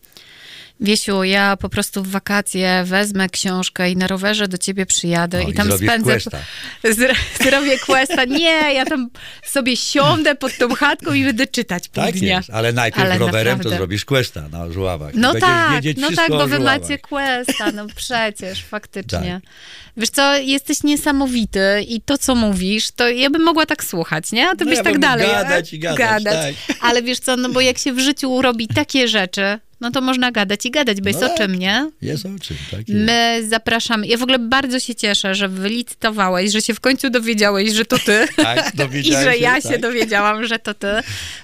[0.81, 5.49] Wiesiu, ja po prostu w wakacje wezmę książkę i na rowerze do ciebie przyjadę O,
[5.49, 6.13] i i tam zrobisz spędzę.
[6.13, 6.39] questa.
[6.85, 7.17] Zr-
[7.51, 8.25] zrobię questa.
[8.25, 9.11] Nie, ja tam
[9.47, 12.37] sobie siądę pod tą chatką i będę czytać pół Tak dnia.
[12.37, 13.71] jest, ale najpierw Ale rowerem naprawdę.
[13.71, 15.15] to zrobisz questa na żuławach.
[15.15, 19.41] I No tak, no tak, bo wy macie questa, no przecież, faktycznie.
[19.45, 19.53] Tak.
[19.97, 24.49] Wiesz co, jesteś niesamowity i to, co mówisz, to ja bym mogła tak słuchać, nie?
[24.49, 25.27] A ty No byś ja tak dalej.
[25.27, 26.55] gadać i gadać, tak.
[26.81, 30.33] Ale wiesz co, no bo jak się w życiu robi takie rzeczy, no to można
[30.33, 31.39] gadać i gadać, bo jest No o tak.
[31.39, 31.91] czym, nie?
[32.03, 32.91] Jest o czym, tak jest.
[33.07, 34.07] My zapraszamy.
[34.07, 37.99] Ja w ogóle bardzo się cieszę, że wylicytowałeś, że się w końcu dowiedziałeś, że to
[37.99, 38.27] ty.
[38.37, 38.73] Tak,
[39.05, 39.81] I że ja się tak.
[39.81, 40.87] dowiedziałam, że to ty.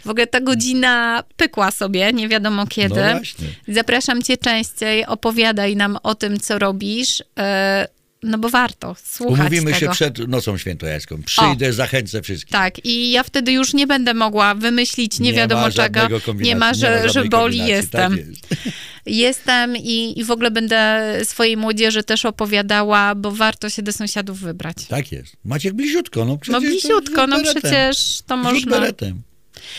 [0.04, 3.00] W ogóle ta godzina pykła sobie, nie wiadomo kiedy.
[3.00, 3.46] No właśnie.
[3.68, 7.88] Zapraszam cię częściej, opowiadaj nam o tym, co robisz, e,
[8.22, 9.78] no bo warto słuchać Umówimy tego.
[9.86, 11.22] się przed Nocą Świętojańską.
[11.22, 12.52] Przyjdę, zachęcę wszystkich.
[12.52, 16.00] Tak, i ja wtedy już nie będę mogła wymyślić nie, Nie wiadomo ma czego.
[16.34, 18.16] Nie ma, nie że, ma że boli kombinacji, jestem.
[18.16, 18.46] tak jest.
[19.06, 24.40] Jestem i, i w ogóle będę swojej młodzieży też opowiadała, bo warto się do sąsiadów
[24.40, 24.76] wybrać.
[24.88, 25.36] Tak jest.
[25.44, 27.62] Maciek bliziutko, no przecież No bliziutko, no beretem.
[27.62, 28.70] przecież to można.
[28.80, 29.22] beretem.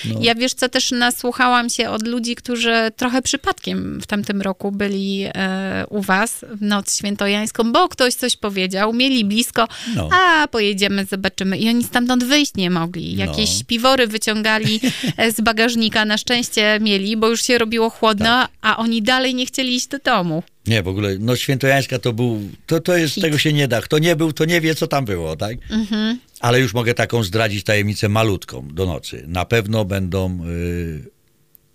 [0.05, 0.19] No.
[0.21, 5.25] Ja wiesz co, też nasłuchałam się od ludzi, którzy trochę przypadkiem w tamtym roku byli
[5.35, 10.09] e, u was w noc świętojańską, bo ktoś coś powiedział, mieli blisko, No.
[10.13, 11.57] a pojedziemy, zobaczymy.
[11.57, 13.15] I oni stamtąd wyjść nie mogli.
[13.15, 13.65] Jakieś No.
[13.67, 14.79] piwory wyciągali
[15.17, 18.49] e, z bagażnika, na szczęście mieli, bo już się robiło chłodno, Tak.
[18.61, 20.43] a oni dalej nie chcieli iść do domu.
[20.69, 23.23] Nie, w ogóle, no Świętojańska to był, to, to jest, Hit.
[23.23, 23.81] tego się nie da.
[23.81, 25.57] Kto nie był, to nie wie, co tam było, tak?
[25.69, 26.19] Mhm.
[26.39, 29.23] Ale już mogę taką zdradzić tajemnicę malutką do nocy.
[29.27, 31.09] Na pewno będą y,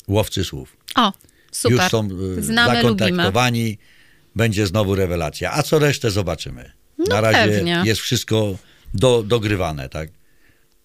[0.09, 0.77] łowcy słów.
[0.95, 1.13] O,
[1.53, 1.79] super.
[1.79, 2.99] Już są y, Znamy, lubimy.
[2.99, 3.79] zakontaktowani,
[4.37, 5.53] będzie znowu rewelacja.
[5.53, 6.73] A co resztę zobaczymy.
[6.99, 7.83] No Na razie pewnie.
[7.85, 8.59] jest wszystko
[8.95, 10.09] do, dogrywane, tak?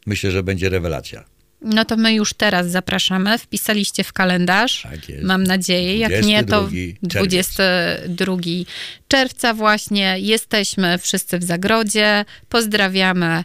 [0.05, 1.25] Myślę, że będzie rewelacja.
[1.61, 3.37] No to my już teraz zapraszamy.
[3.37, 4.81] Wpisaliście w kalendarz.
[4.83, 5.23] Tak jest.
[5.23, 5.97] Mam nadzieję.
[5.97, 6.69] Jak nie, to
[7.01, 8.35] 22 22
[9.07, 10.15] czerwca właśnie.
[10.19, 12.25] Jesteśmy wszyscy w zagrodzie.
[12.49, 13.43] Pozdrawiamy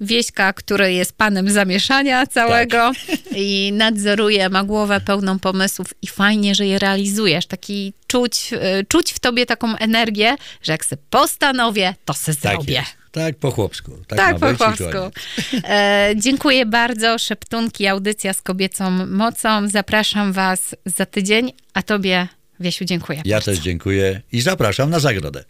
[0.00, 3.18] Wieśka, który jest panem zamieszania całego Tak.
[3.36, 7.46] i nadzoruje, ma głowę pełną pomysłów i fajnie, że je realizujesz.
[7.46, 12.52] Taki czuć, y, czuć w tobie taką energię, że jak se postanowię, to se Tak
[12.52, 12.72] zrobię.
[12.74, 13.01] jest.
[13.12, 13.92] Tak po chłopsku.
[14.06, 15.20] Tak, Tak, po chłopsku.
[15.64, 17.18] E, dziękuję bardzo.
[17.18, 19.68] Szeptunki, audycja z kobiecą mocą.
[19.68, 22.28] Zapraszam was za tydzień, a tobie,
[22.60, 23.22] Wiesiu, dziękuję.
[23.24, 23.50] Ja bardzo.
[23.50, 25.44] też dziękuję i zapraszam na zagrodę.